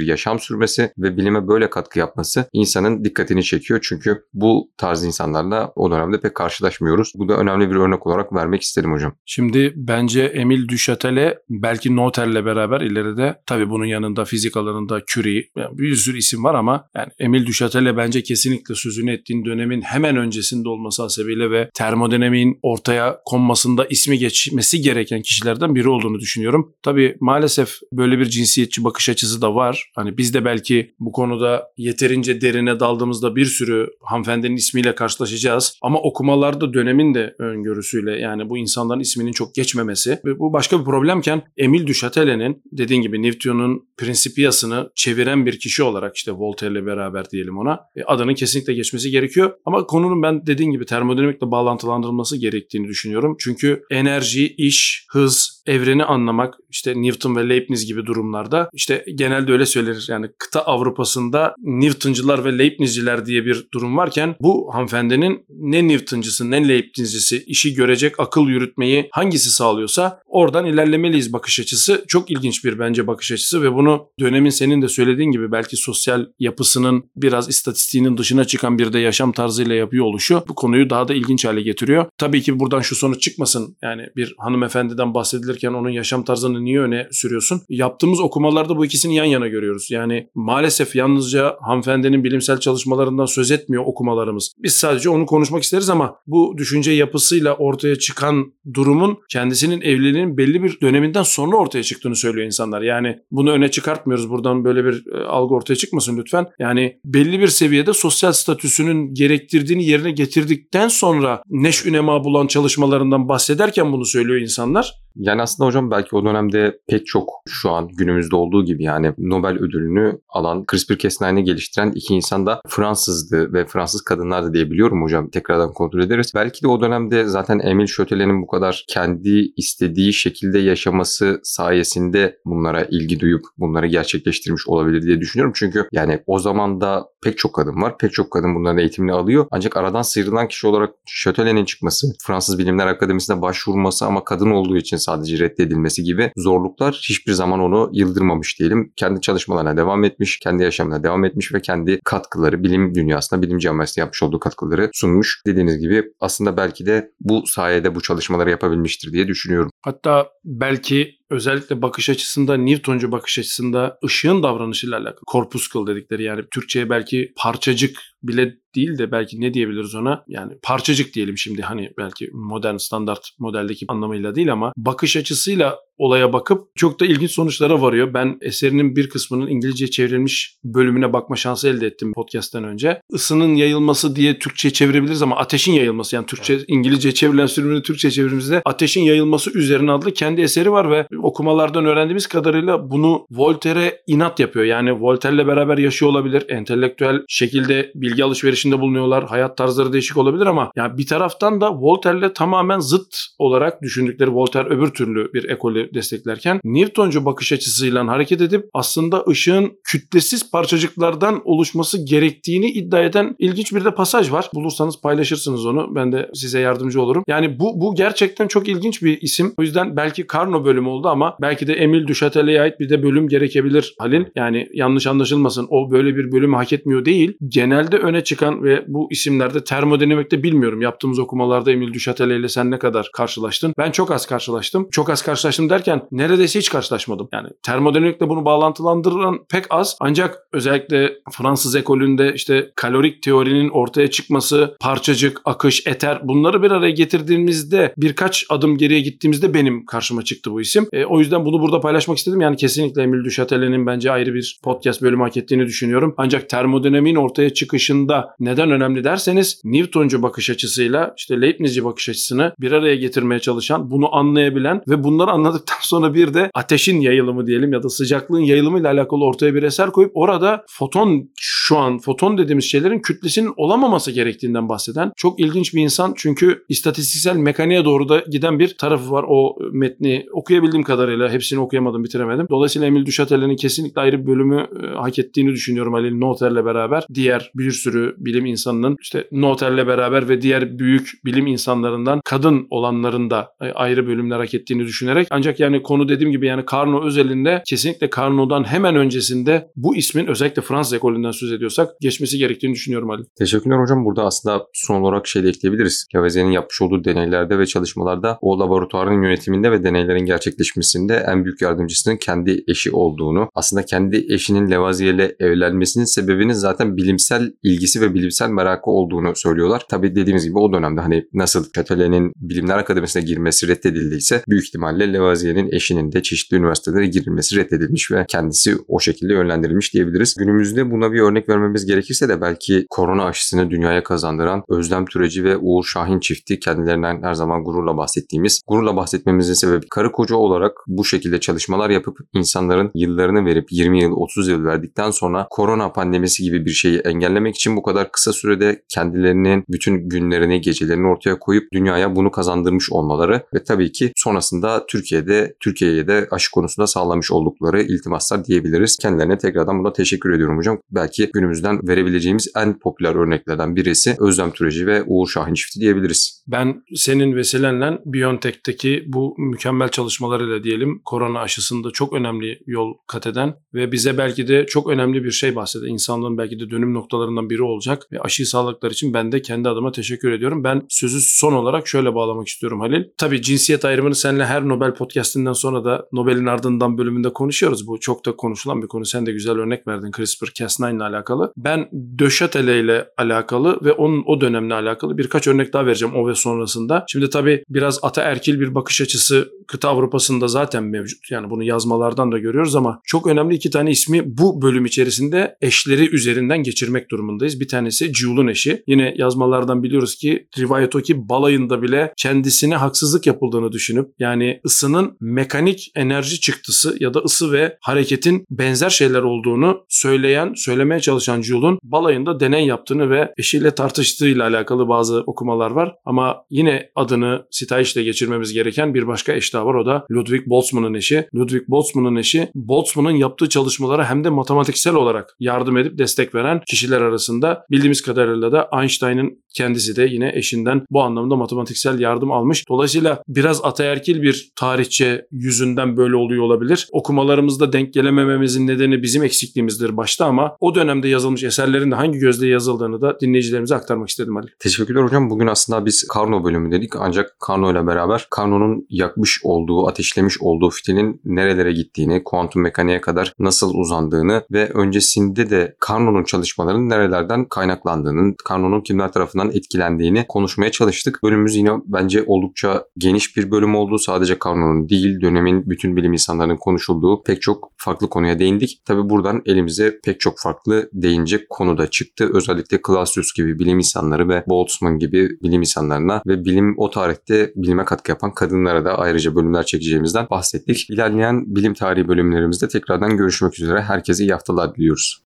yaşam 0.00 0.38
sürmesi 0.38 0.92
ve 0.98 1.16
bilime 1.16 1.48
böyle 1.48 1.70
katkı 1.70 1.98
yapması 1.98 2.48
insanın 2.52 3.04
dikkatini 3.04 3.35
çekiyor. 3.42 3.80
Çünkü 3.88 4.22
bu 4.32 4.70
tarz 4.78 5.04
insanlarla 5.04 5.72
o 5.76 5.90
dönemde 5.90 6.20
pek 6.20 6.34
karşılaşmıyoruz. 6.34 7.12
Bu 7.16 7.28
da 7.28 7.36
önemli 7.36 7.70
bir 7.70 7.76
örnek 7.76 8.06
olarak 8.06 8.32
vermek 8.32 8.62
isterim 8.62 8.92
hocam. 8.92 9.14
Şimdi 9.24 9.72
bence 9.76 10.22
Emil 10.22 10.68
Duchatelet 10.68 11.36
belki 11.50 11.96
Noter'le 11.96 12.44
beraber 12.44 12.80
ileride 12.80 13.34
tabii 13.46 13.70
bunun 13.70 13.84
yanında 13.84 14.24
fizik 14.24 14.56
alanında 14.56 15.02
Curie 15.06 15.42
yani 15.56 15.78
bir 15.78 15.96
sürü 15.96 16.18
isim 16.18 16.44
var 16.44 16.54
ama 16.54 16.88
yani 16.96 17.08
Emil 17.18 17.46
Duchatelet 17.46 17.96
bence 17.96 18.22
kesinlikle 18.22 18.74
sözünü 18.74 19.12
ettiğin 19.12 19.44
dönemin 19.44 19.80
hemen 19.80 20.16
öncesinde 20.16 20.68
olması 20.68 21.02
hasebiyle 21.02 21.50
ve 21.50 21.70
termodinamiğin 21.74 22.58
ortaya 22.62 23.18
konmasında 23.24 23.86
ismi 23.90 24.18
geçmesi 24.18 24.80
gereken 24.80 25.22
kişilerden 25.22 25.74
biri 25.74 25.88
olduğunu 25.88 26.18
düşünüyorum. 26.18 26.74
Tabii 26.82 27.16
maalesef 27.20 27.78
böyle 27.92 28.18
bir 28.18 28.24
cinsiyetçi 28.24 28.84
bakış 28.84 29.08
açısı 29.08 29.42
da 29.42 29.54
var. 29.54 29.90
Hani 29.94 30.18
biz 30.18 30.34
de 30.34 30.44
belki 30.44 30.94
bu 30.98 31.12
konuda 31.12 31.64
yeterince 31.76 32.40
derine 32.40 32.80
daldığımızda 32.80 33.25
bir 33.34 33.44
sürü 33.44 33.88
hanımefendinin 34.02 34.56
ismiyle 34.56 34.94
karşılaşacağız. 34.94 35.78
Ama 35.82 35.98
okumalarda 35.98 36.74
dönemin 36.74 37.14
de 37.14 37.34
öngörüsüyle 37.38 38.20
yani 38.20 38.50
bu 38.50 38.58
insanların 38.58 39.00
isminin 39.00 39.32
çok 39.32 39.54
geçmemesi 39.54 40.18
ve 40.24 40.38
bu 40.38 40.52
başka 40.52 40.80
bir 40.80 40.84
problemken 40.84 41.42
Emil 41.56 41.86
Duchatelet'in 41.86 42.62
dediğin 42.72 43.02
gibi 43.02 43.22
Newton'un 43.22 43.88
Principia'sını 43.96 44.90
çeviren 44.94 45.46
bir 45.46 45.58
kişi 45.58 45.82
olarak 45.82 46.16
işte 46.16 46.32
Voltaire'le 46.32 46.86
beraber 46.86 47.30
diyelim 47.30 47.58
ona 47.58 47.80
e, 47.96 48.02
adının 48.02 48.34
kesinlikle 48.34 48.74
geçmesi 48.74 49.10
gerekiyor. 49.10 49.52
Ama 49.64 49.86
konunun 49.86 50.22
ben 50.22 50.46
dediğin 50.46 50.70
gibi 50.70 50.86
termodinamikle 50.86 51.50
bağlantılandırılması 51.50 52.36
gerektiğini 52.36 52.88
düşünüyorum. 52.88 53.36
Çünkü 53.40 53.82
enerji, 53.90 54.54
iş, 54.54 55.06
hız, 55.10 55.62
evreni 55.66 56.04
anlamak 56.04 56.54
işte 56.70 57.02
Newton 57.02 57.36
ve 57.36 57.48
Leibniz 57.48 57.86
gibi 57.86 58.06
durumlarda 58.06 58.70
işte 58.72 59.04
genelde 59.14 59.52
öyle 59.52 59.66
söylenir. 59.66 60.06
Yani 60.08 60.28
kıta 60.38 60.60
Avrupa'sında 60.60 61.54
Newtoncular 61.58 62.44
ve 62.44 62.58
Leibnizciler 62.58 63.15
diye 63.26 63.44
bir 63.44 63.68
durum 63.74 63.96
varken 63.96 64.36
bu 64.40 64.74
hanımefendinin 64.74 65.44
ne 65.48 65.88
Newtoncusu 65.88 66.50
ne 66.50 66.68
Leibnizcisi 66.68 67.44
işi 67.46 67.74
görecek 67.74 68.20
akıl 68.20 68.48
yürütmeyi 68.48 69.08
hangisi 69.12 69.50
sağlıyorsa 69.50 70.20
oradan 70.26 70.66
ilerlemeliyiz 70.66 71.32
bakış 71.32 71.60
açısı. 71.60 72.04
Çok 72.08 72.30
ilginç 72.30 72.64
bir 72.64 72.78
bence 72.78 73.06
bakış 73.06 73.32
açısı 73.32 73.62
ve 73.62 73.74
bunu 73.74 74.08
dönemin 74.20 74.50
senin 74.50 74.82
de 74.82 74.88
söylediğin 74.88 75.30
gibi 75.30 75.52
belki 75.52 75.76
sosyal 75.76 76.26
yapısının 76.38 77.04
biraz 77.16 77.48
istatistiğinin 77.48 78.16
dışına 78.16 78.44
çıkan 78.44 78.78
bir 78.78 78.92
de 78.92 78.98
yaşam 78.98 79.32
tarzıyla 79.32 79.74
yapıyor 79.74 80.04
oluşu 80.04 80.44
bu 80.48 80.54
konuyu 80.54 80.90
daha 80.90 81.08
da 81.08 81.14
ilginç 81.14 81.44
hale 81.44 81.62
getiriyor. 81.62 82.06
Tabii 82.18 82.42
ki 82.42 82.60
buradan 82.60 82.80
şu 82.80 82.96
sonuç 82.96 83.22
çıkmasın. 83.22 83.76
Yani 83.82 84.02
bir 84.16 84.34
hanımefendiden 84.38 85.14
bahsedilirken 85.14 85.72
onun 85.72 85.90
yaşam 85.90 86.24
tarzını 86.24 86.64
niye 86.64 86.80
öne 86.80 87.08
sürüyorsun? 87.10 87.62
Yaptığımız 87.68 88.20
okumalarda 88.20 88.76
bu 88.76 88.86
ikisini 88.86 89.16
yan 89.16 89.24
yana 89.24 89.48
görüyoruz. 89.48 89.90
Yani 89.90 90.28
maalesef 90.34 90.96
yalnızca 90.96 91.56
hanımefendinin 91.60 92.24
bilimsel 92.24 92.60
çalışmalarından 93.06 93.26
söz 93.26 93.50
etmiyor 93.50 93.84
okumalarımız. 93.86 94.54
Biz 94.58 94.72
sadece 94.72 95.10
onu 95.10 95.26
konuşmak 95.26 95.62
isteriz 95.62 95.90
ama 95.90 96.16
bu 96.26 96.54
düşünce 96.56 96.92
yapısıyla 96.92 97.56
ortaya 97.56 97.96
çıkan 97.96 98.52
durumun 98.74 99.18
kendisinin 99.28 99.80
evliliğinin 99.80 100.36
belli 100.36 100.62
bir 100.62 100.80
döneminden 100.80 101.22
sonra 101.22 101.56
ortaya 101.56 101.82
çıktığını 101.82 102.16
söylüyor 102.16 102.46
insanlar. 102.46 102.82
Yani 102.82 103.18
bunu 103.30 103.52
öne 103.52 103.70
çıkartmıyoruz. 103.70 104.30
Buradan 104.30 104.64
böyle 104.64 104.84
bir 104.84 105.04
e, 105.14 105.24
algı 105.24 105.54
ortaya 105.54 105.76
çıkmasın 105.76 106.16
lütfen. 106.16 106.46
Yani 106.58 106.98
belli 107.04 107.40
bir 107.40 107.48
seviyede 107.48 107.92
sosyal 107.92 108.32
statüsünün 108.32 109.14
gerektirdiğini 109.14 109.84
yerine 109.84 110.10
getirdikten 110.10 110.88
sonra 110.88 111.42
neş 111.48 111.86
ünema 111.86 112.24
bulan 112.24 112.46
çalışmalarından 112.46 113.28
bahsederken 113.28 113.92
bunu 113.92 114.04
söylüyor 114.04 114.40
insanlar. 114.40 114.92
Yani 115.16 115.42
aslında 115.42 115.68
hocam 115.68 115.90
belki 115.90 116.16
o 116.16 116.24
dönemde 116.24 116.78
pek 116.88 117.06
çok 117.06 117.28
şu 117.48 117.70
an 117.70 117.88
günümüzde 117.88 118.36
olduğu 118.36 118.64
gibi 118.64 118.82
yani 118.82 119.12
Nobel 119.18 119.54
ödülünü 119.58 120.18
alan 120.28 120.64
CRISPR-Cas9'ı 120.64 121.40
geliştiren 121.40 121.92
iki 121.94 122.14
insan 122.14 122.46
da 122.46 122.60
Fransızdı 122.96 123.52
ve 123.52 123.66
Fransız 123.66 124.02
kadınlardı 124.02 124.54
diye 124.54 124.70
biliyorum 124.70 125.02
hocam. 125.02 125.30
Tekrardan 125.30 125.72
kontrol 125.72 126.00
ederiz. 126.00 126.32
Belki 126.34 126.62
de 126.62 126.68
o 126.68 126.80
dönemde 126.80 127.24
zaten 127.24 127.58
Emil 127.58 127.86
Şötelen'in 127.86 128.42
bu 128.42 128.46
kadar 128.46 128.84
kendi 128.88 129.52
istediği 129.56 130.12
şekilde 130.12 130.58
yaşaması 130.58 131.40
sayesinde 131.42 132.38
bunlara 132.44 132.84
ilgi 132.84 133.20
duyup 133.20 133.42
bunları 133.58 133.86
gerçekleştirmiş 133.86 134.68
olabilir 134.68 135.02
diye 135.02 135.20
düşünüyorum. 135.20 135.52
Çünkü 135.56 135.88
yani 135.92 136.22
o 136.26 136.38
zaman 136.38 136.80
da 136.80 137.04
pek 137.22 137.38
çok 137.38 137.54
kadın 137.54 137.82
var. 137.82 137.98
Pek 137.98 138.12
çok 138.12 138.32
kadın 138.32 138.54
bunların 138.54 138.78
eğitimini 138.78 139.12
alıyor. 139.12 139.46
Ancak 139.50 139.76
aradan 139.76 140.02
sıyrılan 140.02 140.48
kişi 140.48 140.66
olarak 140.66 140.90
Şötelen'in 141.06 141.64
çıkması, 141.64 142.06
Fransız 142.26 142.58
Bilimler 142.58 142.86
Akademisi'ne 142.86 143.42
başvurması 143.42 144.06
ama 144.06 144.24
kadın 144.24 144.50
olduğu 144.50 144.76
için 144.76 144.96
sadece 144.96 145.38
reddedilmesi 145.38 146.02
gibi 146.02 146.32
zorluklar 146.36 147.00
hiçbir 147.08 147.32
zaman 147.32 147.60
onu 147.60 147.90
yıldırmamış 147.92 148.58
diyelim. 148.58 148.92
Kendi 148.96 149.20
çalışmalarına 149.20 149.76
devam 149.76 150.04
etmiş, 150.04 150.38
kendi 150.38 150.62
yaşamına 150.62 151.02
devam 151.02 151.24
etmiş 151.24 151.54
ve 151.54 151.60
kendi 151.60 152.00
katkıları 152.04 152.62
bilim 152.62 152.85
dünyasına, 152.94 153.42
bilim 153.42 153.58
camiasına 153.58 154.02
yapmış 154.02 154.22
olduğu 154.22 154.40
katkıları 154.40 154.90
sunmuş. 154.92 155.42
Dediğiniz 155.46 155.78
gibi 155.78 156.04
aslında 156.20 156.56
belki 156.56 156.86
de 156.86 157.10
bu 157.20 157.46
sayede 157.46 157.94
bu 157.94 158.00
çalışmaları 158.00 158.50
yapabilmiştir 158.50 159.12
diye 159.12 159.28
düşünüyorum. 159.28 159.70
Hatta 159.82 160.28
belki 160.44 161.15
özellikle 161.30 161.82
bakış 161.82 162.10
açısında 162.10 162.56
Newtoncu 162.56 163.12
bakış 163.12 163.38
açısında 163.38 163.98
ışığın 164.04 164.42
davranışıyla 164.42 164.98
alakalı. 164.98 165.22
Corpuscle 165.32 165.86
dedikleri 165.86 166.22
yani 166.22 166.42
Türkçe'ye 166.50 166.90
belki 166.90 167.32
parçacık 167.36 168.02
bile 168.22 168.54
değil 168.76 168.98
de 168.98 169.12
belki 169.12 169.40
ne 169.40 169.54
diyebiliriz 169.54 169.94
ona? 169.94 170.24
Yani 170.28 170.52
parçacık 170.62 171.14
diyelim 171.14 171.38
şimdi 171.38 171.62
hani 171.62 171.90
belki 171.98 172.28
modern 172.32 172.76
standart 172.76 173.28
modeldeki 173.38 173.86
anlamıyla 173.88 174.34
değil 174.34 174.52
ama 174.52 174.72
bakış 174.76 175.16
açısıyla 175.16 175.78
olaya 175.98 176.32
bakıp 176.32 176.68
çok 176.76 177.00
da 177.00 177.06
ilginç 177.06 177.30
sonuçlara 177.30 177.82
varıyor. 177.82 178.14
Ben 178.14 178.38
eserinin 178.40 178.96
bir 178.96 179.08
kısmının 179.08 179.46
İngilizce 179.46 179.90
çevrilmiş 179.90 180.56
bölümüne 180.64 181.12
bakma 181.12 181.36
şansı 181.36 181.68
elde 181.68 181.86
ettim 181.86 182.12
podcast'ten 182.14 182.64
önce. 182.64 183.00
Isının 183.12 183.54
yayılması 183.54 184.16
diye 184.16 184.38
Türkçe 184.38 184.72
çevirebiliriz 184.72 185.22
ama 185.22 185.36
ateşin 185.36 185.72
yayılması 185.72 186.16
yani 186.16 186.26
Türkçe 186.26 186.58
İngilizce 186.68 187.14
çevrilen 187.14 187.46
sürümünü 187.46 187.82
Türkçe 187.82 188.10
çevirimizde 188.10 188.62
ateşin 188.64 189.02
yayılması 189.02 189.58
üzerine 189.58 189.92
adlı 189.92 190.12
kendi 190.12 190.40
eseri 190.40 190.72
var 190.72 190.90
ve 190.90 191.06
okumalardan 191.22 191.84
öğrendiğimiz 191.86 192.26
kadarıyla 192.26 192.90
bunu 192.90 193.26
Voltaire'e 193.30 194.02
inat 194.06 194.40
yapıyor. 194.40 194.64
Yani 194.64 195.00
Voltaire'le 195.00 195.46
beraber 195.46 195.78
yaşıyor 195.78 196.10
olabilir. 196.10 196.44
Entelektüel 196.48 197.22
şekilde 197.28 197.92
bilgi 197.94 198.24
alışverişinde 198.24 198.80
bulunuyorlar. 198.80 199.24
Hayat 199.24 199.56
tarzları 199.56 199.92
değişik 199.92 200.16
olabilir 200.16 200.46
ama 200.46 200.70
yani 200.76 200.98
bir 200.98 201.06
taraftan 201.06 201.60
da 201.60 201.74
Voltaire'le 201.74 202.32
tamamen 202.32 202.78
zıt 202.78 203.16
olarak 203.38 203.82
düşündükleri 203.82 204.34
Voltaire 204.34 204.68
öbür 204.68 204.88
türlü 204.88 205.32
bir 205.32 205.48
ekolü 205.48 205.94
desteklerken 205.94 206.60
Newtoncu 206.64 207.24
bakış 207.24 207.52
açısıyla 207.52 208.06
hareket 208.06 208.40
edip 208.40 208.64
aslında 208.74 209.24
ışığın 209.28 209.72
kütlesiz 209.84 210.50
parçacıklardan 210.50 211.42
oluşması 211.44 212.04
gerektiğini 212.04 212.70
iddia 212.70 213.00
eden 213.00 213.36
ilginç 213.38 213.74
bir 213.74 213.84
de 213.84 213.94
pasaj 213.94 214.32
var. 214.32 214.50
Bulursanız 214.54 215.00
paylaşırsınız 215.00 215.66
onu. 215.66 215.94
Ben 215.94 216.12
de 216.12 216.30
size 216.34 216.60
yardımcı 216.60 217.02
olurum. 217.02 217.24
Yani 217.28 217.58
bu 217.58 217.80
bu 217.80 217.94
gerçekten 217.94 218.48
çok 218.48 218.68
ilginç 218.68 219.02
bir 219.02 219.20
isim. 219.20 219.54
O 219.58 219.62
yüzden 219.62 219.96
belki 219.96 220.26
Carnot 220.32 220.64
bölümü 220.64 220.88
oldu 220.88 221.05
ama 221.10 221.36
belki 221.40 221.66
de 221.66 221.74
Emile 221.74 222.06
Duchatelet'e 222.06 222.60
ait 222.60 222.80
bir 222.80 222.88
de 222.88 223.02
bölüm 223.02 223.28
gerekebilir 223.28 223.94
Halil. 223.98 224.24
Yani 224.34 224.68
yanlış 224.72 225.06
anlaşılmasın. 225.06 225.66
O 225.70 225.90
böyle 225.90 226.16
bir 226.16 226.32
bölümü 226.32 226.56
hak 226.56 226.72
etmiyor 226.72 227.04
değil. 227.04 227.36
Genelde 227.48 227.96
öne 227.96 228.24
çıkan 228.24 228.62
ve 228.62 228.84
bu 228.88 229.08
isimlerde 229.10 229.64
termodinamikte 229.64 230.42
bilmiyorum. 230.42 230.82
Yaptığımız 230.82 231.18
okumalarda 231.18 231.72
Emile 231.72 231.94
Duchatelet 231.94 232.40
ile 232.40 232.48
sen 232.48 232.70
ne 232.70 232.78
kadar 232.78 233.10
karşılaştın? 233.12 233.74
Ben 233.78 233.90
çok 233.90 234.10
az 234.10 234.26
karşılaştım. 234.26 234.88
Çok 234.90 235.10
az 235.10 235.22
karşılaştım 235.22 235.70
derken 235.70 236.02
neredeyse 236.10 236.58
hiç 236.58 236.70
karşılaşmadım. 236.70 237.28
Yani 237.32 237.48
termodinamikle 237.62 238.28
bunu 238.28 238.44
bağlantılandıran 238.44 239.38
pek 239.50 239.64
az. 239.70 239.96
Ancak 240.00 240.38
özellikle 240.52 241.12
Fransız 241.32 241.76
ekolünde 241.76 242.32
işte 242.34 242.70
kalorik 242.76 243.22
teorinin 243.22 243.68
ortaya 243.68 244.10
çıkması, 244.10 244.76
parçacık, 244.80 245.40
akış, 245.44 245.86
eter 245.86 246.20
bunları 246.28 246.62
bir 246.62 246.70
araya 246.70 246.90
getirdiğimizde 246.90 247.94
birkaç 247.96 248.46
adım 248.48 248.76
geriye 248.76 249.00
gittiğimizde 249.00 249.54
benim 249.54 249.86
karşıma 249.86 250.22
çıktı 250.22 250.52
bu 250.52 250.60
isim. 250.60 250.86
E, 250.96 251.04
o 251.04 251.18
yüzden 251.18 251.44
bunu 251.44 251.60
burada 251.62 251.80
paylaşmak 251.80 252.18
istedim. 252.18 252.40
Yani 252.40 252.56
kesinlikle 252.56 253.02
Emile 253.02 253.24
Duchatelet'in 253.24 253.86
bence 253.86 254.12
ayrı 254.12 254.34
bir 254.34 254.60
podcast 254.62 255.02
bölümü 255.02 255.22
hak 255.22 255.36
ettiğini 255.36 255.66
düşünüyorum. 255.66 256.14
Ancak 256.16 256.48
termodinamiğin 256.48 257.16
ortaya 257.16 257.54
çıkışında 257.54 258.34
neden 258.40 258.70
önemli 258.70 259.04
derseniz 259.04 259.60
Newtoncu 259.64 260.22
bakış 260.22 260.50
açısıyla 260.50 261.14
işte 261.16 261.40
Leibnizci 261.40 261.84
bakış 261.84 262.08
açısını 262.08 262.52
bir 262.60 262.72
araya 262.72 262.96
getirmeye 262.96 263.40
çalışan, 263.40 263.90
bunu 263.90 264.14
anlayabilen 264.14 264.82
ve 264.88 265.04
bunları 265.04 265.30
anladıktan 265.30 265.76
sonra 265.80 266.14
bir 266.14 266.34
de 266.34 266.50
ateşin 266.54 267.00
yayılımı 267.00 267.46
diyelim 267.46 267.72
ya 267.72 267.82
da 267.82 267.88
sıcaklığın 267.88 268.40
yayılımıyla 268.40 268.90
alakalı 268.90 269.24
ortaya 269.24 269.54
bir 269.54 269.62
eser 269.62 269.90
koyup 269.90 270.10
orada 270.14 270.64
foton 270.68 271.30
an 271.78 271.98
foton 271.98 272.38
dediğimiz 272.38 272.64
şeylerin 272.64 272.98
kütlesinin 272.98 273.52
olamaması 273.56 274.10
gerektiğinden 274.10 274.68
bahseden 274.68 275.12
çok 275.16 275.40
ilginç 275.40 275.74
bir 275.74 275.82
insan. 275.82 276.14
Çünkü 276.16 276.64
istatistiksel 276.68 277.36
mekaniğe 277.36 277.84
doğru 277.84 278.08
da 278.08 278.24
giden 278.30 278.58
bir 278.58 278.76
tarafı 278.78 279.10
var. 279.10 279.24
O 279.28 279.56
metni 279.72 280.26
okuyabildiğim 280.32 280.84
kadarıyla 280.84 281.30
hepsini 281.30 281.60
okuyamadım, 281.60 282.04
bitiremedim. 282.04 282.46
Dolayısıyla 282.50 282.86
Emile 282.86 283.06
Duchatelet'in 283.06 283.56
kesinlikle 283.56 284.00
ayrı 284.00 284.22
bir 284.22 284.26
bölümü 284.26 284.66
e, 284.82 284.86
hak 284.86 285.18
ettiğini 285.18 285.52
düşünüyorum 285.52 285.92
Halil 285.92 286.18
Noter'le 286.18 286.64
beraber. 286.64 287.06
Diğer 287.14 287.50
bir 287.54 287.70
sürü 287.70 288.14
bilim 288.18 288.46
insanının 288.46 288.96
işte 289.00 289.28
Noter'le 289.32 289.86
beraber 289.86 290.28
ve 290.28 290.42
diğer 290.42 290.78
büyük 290.78 291.10
bilim 291.24 291.46
insanlarından 291.46 292.20
kadın 292.24 292.66
olanların 292.70 293.30
da 293.30 293.48
e, 293.60 293.72
ayrı 293.72 294.06
bölümler 294.06 294.38
hak 294.38 294.54
ettiğini 294.54 294.84
düşünerek 294.84 295.28
ancak 295.30 295.60
yani 295.60 295.82
konu 295.82 296.08
dediğim 296.08 296.32
gibi 296.32 296.46
yani 296.46 296.64
Carnot 296.72 297.04
özelinde 297.04 297.62
kesinlikle 297.66 298.10
Carnot'dan 298.16 298.64
hemen 298.64 298.96
öncesinde 298.96 299.68
bu 299.76 299.96
ismin 299.96 300.26
özellikle 300.26 300.62
Fransız 300.62 300.92
ekolünden 300.92 301.30
söz 301.30 301.52
ediyorsak 301.56 301.90
geçmesi 302.00 302.38
gerektiğini 302.38 302.74
düşünüyorum 302.74 303.10
Ali. 303.10 303.22
Teşekkürler 303.38 303.82
hocam. 303.82 304.04
Burada 304.04 304.24
aslında 304.24 304.66
son 304.72 305.00
olarak 305.00 305.26
şey 305.26 305.44
de 305.44 305.48
ekleyebiliriz. 305.48 306.06
Cavazien'in 306.12 306.50
yapmış 306.50 306.82
olduğu 306.82 307.04
deneylerde 307.04 307.58
ve 307.58 307.66
çalışmalarda 307.66 308.38
o 308.40 308.58
laboratuvarın 308.58 309.22
yönetiminde 309.22 309.72
ve 309.72 309.84
deneylerin 309.84 310.26
gerçekleşmesinde 310.26 311.24
en 311.28 311.44
büyük 311.44 311.62
yardımcısının 311.62 312.16
kendi 312.16 312.64
eşi 312.68 312.90
olduğunu, 312.90 313.48
aslında 313.54 313.84
kendi 313.84 314.26
eşinin 314.28 314.70
Lavoisier 314.70 315.14
ile 315.14 315.36
evlenmesinin 315.40 316.04
sebebinin 316.04 316.52
zaten 316.52 316.96
bilimsel 316.96 317.52
ilgisi 317.62 318.00
ve 318.00 318.14
bilimsel 318.14 318.50
merakı 318.50 318.90
olduğunu 318.90 319.32
söylüyorlar. 319.36 319.82
Tabii 319.90 320.14
dediğimiz 320.14 320.44
gibi 320.46 320.58
o 320.58 320.72
dönemde 320.72 321.00
hani 321.00 321.24
nasıl 321.34 321.64
Chatelet'in 321.72 322.32
Bilimler 322.36 322.78
Akademisi'ne 322.78 323.22
girmesi 323.22 323.68
reddedildiyse 323.68 324.42
büyük 324.48 324.66
ihtimalle 324.66 325.12
Lavoisier'in 325.12 325.72
eşinin 325.72 326.12
de 326.12 326.22
çeşitli 326.22 326.56
üniversitelere 326.56 327.06
girilmesi 327.06 327.56
reddedilmiş 327.56 328.10
ve 328.10 328.24
kendisi 328.28 328.74
o 328.88 329.00
şekilde 329.00 329.32
yönlendirilmiş 329.32 329.94
diyebiliriz. 329.94 330.34
Günümüzde 330.38 330.90
buna 330.90 331.12
bir 331.12 331.20
örnek 331.20 331.45
vermemiz 331.48 331.86
gerekirse 331.86 332.28
de 332.28 332.40
belki 332.40 332.86
korona 332.90 333.24
aşısını 333.24 333.70
dünyaya 333.70 334.02
kazandıran 334.02 334.62
Özlem 334.68 335.06
Türeci 335.06 335.44
ve 335.44 335.56
Uğur 335.56 335.84
Şahin 335.84 336.20
çifti 336.20 336.60
kendilerinden 336.60 337.22
her 337.22 337.34
zaman 337.34 337.64
gururla 337.64 337.96
bahsettiğimiz, 337.96 338.60
gururla 338.66 338.96
bahsetmemizin 338.96 339.54
sebebi 339.54 339.86
karı 339.90 340.12
koca 340.12 340.36
olarak 340.36 340.72
bu 340.86 341.04
şekilde 341.04 341.40
çalışmalar 341.40 341.90
yapıp 341.90 342.18
insanların 342.34 342.90
yıllarını 342.94 343.44
verip 343.44 343.72
20 343.72 344.02
yıl 344.02 344.12
30 344.12 344.48
yıl 344.48 344.64
verdikten 344.64 345.10
sonra 345.10 345.46
korona 345.50 345.92
pandemisi 345.92 346.42
gibi 346.42 346.64
bir 346.64 346.70
şeyi 346.70 346.98
engellemek 346.98 347.56
için 347.56 347.76
bu 347.76 347.82
kadar 347.82 348.12
kısa 348.12 348.32
sürede 348.32 348.82
kendilerinin 348.88 349.64
bütün 349.68 350.08
günlerini, 350.08 350.60
gecelerini 350.60 351.06
ortaya 351.06 351.38
koyup 351.38 351.72
dünyaya 351.72 352.16
bunu 352.16 352.30
kazandırmış 352.30 352.92
olmaları 352.92 353.42
ve 353.54 353.64
tabii 353.64 353.92
ki 353.92 354.12
sonrasında 354.16 354.86
Türkiye'de 354.86 355.54
Türkiye'ye 355.60 356.08
de 356.08 356.28
aşı 356.30 356.50
konusunda 356.50 356.86
sağlamış 356.86 357.32
oldukları 357.32 357.82
iltimaslar 357.82 358.44
diyebiliriz. 358.44 358.96
Kendilerine 359.02 359.38
tekrardan 359.38 359.78
buna 359.78 359.92
teşekkür 359.92 360.32
ediyorum 360.32 360.58
hocam. 360.58 360.78
Belki 360.90 361.30
günümüzden 361.36 361.80
verebileceğimiz 361.88 362.48
en 362.56 362.78
popüler 362.78 363.14
örneklerden 363.14 363.76
birisi 363.76 364.16
Özlem 364.20 364.50
Türeci 364.50 364.86
ve 364.86 365.02
Uğur 365.06 365.28
Şahin 365.28 365.54
çifti 365.54 365.80
diyebiliriz. 365.80 366.35
Ben 366.46 366.82
senin 366.94 367.36
vesilenle 367.36 367.98
BioNTech'teki 368.04 369.04
bu 369.06 369.34
mükemmel 369.38 369.88
çalışmalarıyla 369.88 370.64
diyelim 370.64 371.00
korona 371.04 371.40
aşısında 371.40 371.90
çok 371.90 372.12
önemli 372.12 372.58
yol 372.66 372.94
kat 373.06 373.26
eden 373.26 373.54
ve 373.74 373.92
bize 373.92 374.18
belki 374.18 374.48
de 374.48 374.66
çok 374.66 374.88
önemli 374.88 375.24
bir 375.24 375.30
şey 375.30 375.56
bahseden 375.56 375.86
insanlığın 375.86 376.38
belki 376.38 376.60
de 376.60 376.70
dönüm 376.70 376.94
noktalarından 376.94 377.50
biri 377.50 377.62
olacak 377.62 378.02
ve 378.12 378.20
aşıyı 378.20 378.46
sağladıkları 378.46 378.92
için 378.92 379.14
ben 379.14 379.32
de 379.32 379.42
kendi 379.42 379.68
adıma 379.68 379.92
teşekkür 379.92 380.32
ediyorum. 380.32 380.64
Ben 380.64 380.82
sözü 380.88 381.20
son 381.20 381.52
olarak 381.52 381.88
şöyle 381.88 382.14
bağlamak 382.14 382.48
istiyorum 382.48 382.80
Halil. 382.80 383.04
Tabii 383.18 383.42
cinsiyet 383.42 383.84
ayrımını 383.84 384.14
seninle 384.14 384.46
her 384.46 384.68
Nobel 384.68 384.94
podcastinden 384.94 385.52
sonra 385.52 385.84
da 385.84 386.08
Nobel'in 386.12 386.46
ardından 386.46 386.98
bölümünde 386.98 387.32
konuşuyoruz. 387.32 387.86
Bu 387.86 388.00
çok 388.00 388.26
da 388.26 388.36
konuşulan 388.36 388.82
bir 388.82 388.88
konu. 388.88 389.04
Sen 389.04 389.26
de 389.26 389.32
güzel 389.32 389.58
örnek 389.58 389.86
verdin 389.86 390.10
CRISPR-Cas9 390.10 390.96
ile 390.96 391.04
alakalı. 391.04 391.52
Ben 391.56 391.88
Döşatele 392.18 392.80
ile 392.80 393.08
alakalı 393.16 393.78
ve 393.84 393.92
onun 393.92 394.22
o 394.26 394.40
dönemle 394.40 394.74
alakalı 394.74 395.18
birkaç 395.18 395.48
örnek 395.48 395.72
daha 395.72 395.86
vereceğim 395.86 396.14
o 396.14 396.28
ve 396.28 396.35
sonrasında. 396.36 397.04
Şimdi 397.08 397.30
tabii 397.30 397.64
biraz 397.68 397.98
ataerkil 398.02 398.60
bir 398.60 398.74
bakış 398.74 399.00
açısı 399.00 399.50
kıta 399.68 399.88
Avrupa'sında 399.88 400.48
zaten 400.48 400.84
mevcut. 400.84 401.30
Yani 401.30 401.50
bunu 401.50 401.64
yazmalardan 401.64 402.32
da 402.32 402.38
görüyoruz 402.38 402.76
ama 402.76 403.00
çok 403.04 403.26
önemli 403.26 403.54
iki 403.54 403.70
tane 403.70 403.90
ismi 403.90 404.38
bu 404.38 404.62
bölüm 404.62 404.84
içerisinde 404.84 405.56
eşleri 405.60 406.14
üzerinden 406.14 406.62
geçirmek 406.62 407.10
durumundayız. 407.10 407.60
Bir 407.60 407.68
tanesi 407.68 408.14
Jule'un 408.14 408.46
eşi. 408.46 408.82
Yine 408.86 409.14
yazmalardan 409.16 409.82
biliyoruz 409.82 410.16
ki 410.16 410.48
rivayet 410.58 410.96
o 410.96 411.00
ki 411.00 411.28
balayında 411.28 411.82
bile 411.82 412.12
kendisine 412.16 412.76
haksızlık 412.76 413.26
yapıldığını 413.26 413.72
düşünüp 413.72 414.08
yani 414.18 414.60
ısının 414.66 415.16
mekanik 415.20 415.92
enerji 415.94 416.40
çıktısı 416.40 416.96
ya 417.00 417.14
da 417.14 417.18
ısı 417.18 417.52
ve 417.52 417.78
hareketin 417.80 418.44
benzer 418.50 418.90
şeyler 418.90 419.22
olduğunu 419.22 419.84
söyleyen, 419.88 420.52
söylemeye 420.56 421.00
çalışan 421.00 421.42
Jule'un 421.42 421.78
balayında 421.82 422.40
deney 422.40 422.66
yaptığını 422.66 423.10
ve 423.10 423.32
eşiyle 423.36 423.74
tartıştığıyla 423.74 424.44
alakalı 424.46 424.88
bazı 424.88 425.20
okumalar 425.26 425.70
var. 425.70 425.94
Ama 426.04 426.44
yine 426.50 426.90
adını 426.94 427.46
sitayişle 427.50 428.02
geçirmemiz 428.02 428.52
gereken 428.52 428.94
bir 428.94 429.06
başka 429.06 429.32
eş 429.32 429.50
daha 429.56 429.66
var. 429.66 429.74
O 429.74 429.86
da 429.86 430.06
Ludwig 430.10 430.46
Boltzmann'ın 430.46 430.94
eşi. 430.94 431.28
Ludwig 431.34 431.68
Boltzmann'ın 431.68 432.16
eşi 432.16 432.48
Boltzmann'ın 432.54 433.10
yaptığı 433.10 433.48
çalışmalara 433.48 434.10
hem 434.10 434.24
de 434.24 434.30
matematiksel 434.30 434.94
olarak 434.94 435.36
yardım 435.40 435.76
edip 435.76 435.98
destek 435.98 436.34
veren 436.34 436.60
kişiler 436.66 437.00
arasında 437.00 437.64
bildiğimiz 437.70 438.02
kadarıyla 438.02 438.52
da 438.52 438.70
Einstein'ın 438.80 439.38
kendisi 439.54 439.96
de 439.96 440.02
yine 440.02 440.32
eşinden 440.34 440.82
bu 440.90 441.02
anlamda 441.02 441.36
matematiksel 441.36 442.00
yardım 442.00 442.32
almış. 442.32 442.68
Dolayısıyla 442.68 443.22
biraz 443.28 443.64
ataerkil 443.64 444.22
bir 444.22 444.50
tarihçe 444.56 445.26
yüzünden 445.30 445.96
böyle 445.96 446.16
oluyor 446.16 446.42
olabilir. 446.42 446.88
Okumalarımızda 446.92 447.72
denk 447.72 447.94
gelemememizin 447.94 448.66
nedeni 448.66 449.02
bizim 449.02 449.22
eksikliğimizdir 449.22 449.96
başta 449.96 450.26
ama 450.26 450.56
o 450.60 450.74
dönemde 450.74 451.08
yazılmış 451.08 451.44
eserlerin 451.44 451.90
de 451.90 451.94
hangi 451.94 452.18
gözle 452.18 452.46
yazıldığını 452.46 453.00
da 453.00 453.20
dinleyicilerimize 453.20 453.74
aktarmak 453.74 454.08
istedim 454.08 454.36
Ali. 454.36 454.46
Teşekkürler 454.58 455.02
hocam. 455.02 455.30
Bugün 455.30 455.46
aslında 455.46 455.86
biz 455.86 456.08
Carnot 456.14 456.44
bölümü 456.44 456.70
dedik 456.70 456.96
ancak 456.98 457.36
Carnot 457.48 457.72
ile 457.72 457.86
beraber 457.86 458.28
Carnot'un 458.38 458.86
yakmış 458.90 459.40
olduğu, 459.46 459.88
ateşlemiş 459.88 460.40
olduğu 460.40 460.70
fitilin 460.70 461.20
nerelere 461.24 461.72
gittiğini, 461.72 462.24
kuantum 462.24 462.62
mekaniğe 462.62 463.00
kadar 463.00 463.32
nasıl 463.38 463.74
uzandığını 463.74 464.42
ve 464.52 464.68
öncesinde 464.68 465.50
de 465.50 465.76
Carnot'un 465.88 466.24
çalışmalarının 466.24 466.88
nerelerden 466.88 467.44
kaynaklandığını, 467.44 468.34
Carnot'un 468.48 468.80
kimler 468.80 469.12
tarafından 469.12 469.50
etkilendiğini 469.50 470.24
konuşmaya 470.28 470.70
çalıştık. 470.70 471.18
Bölümümüz 471.22 471.56
yine 471.56 471.70
bence 471.86 472.24
oldukça 472.26 472.84
geniş 472.98 473.36
bir 473.36 473.50
bölüm 473.50 473.74
oldu. 473.74 473.98
Sadece 473.98 474.36
Carnot'un 474.44 474.88
değil, 474.88 475.20
dönemin 475.20 475.70
bütün 475.70 475.96
bilim 475.96 476.12
insanlarının 476.12 476.56
konuşulduğu 476.56 477.22
pek 477.22 477.42
çok 477.42 477.72
farklı 477.76 478.08
konuya 478.08 478.38
değindik. 478.38 478.80
Tabi 478.84 479.10
buradan 479.10 479.42
elimize 479.46 480.00
pek 480.04 480.20
çok 480.20 480.38
farklı 480.38 480.90
değinecek 480.92 481.50
konu 481.50 481.78
da 481.78 481.90
çıktı. 481.90 482.30
Özellikle 482.34 482.80
Clausius 482.86 483.34
gibi 483.34 483.58
bilim 483.58 483.78
insanları 483.78 484.28
ve 484.28 484.44
Boltzmann 484.48 484.98
gibi 484.98 485.28
bilim 485.42 485.60
insanlarına 485.60 486.22
ve 486.26 486.44
bilim 486.44 486.74
o 486.78 486.90
tarihte 486.90 487.52
bilime 487.56 487.84
katkı 487.84 488.10
yapan 488.10 488.34
kadınlara 488.34 488.84
da 488.84 488.98
ayrıca 488.98 489.35
bölümler 489.36 489.66
çekeceğimizden 489.66 490.26
bahsettik. 490.30 490.90
İlerleyen 490.90 491.56
bilim 491.56 491.74
tarihi 491.74 492.08
bölümlerimizde 492.08 492.68
tekrardan 492.68 493.16
görüşmek 493.16 493.60
üzere. 493.60 493.82
Herkese 493.82 494.24
iyi 494.24 494.32
haftalar 494.32 494.74
diliyoruz. 494.74 495.20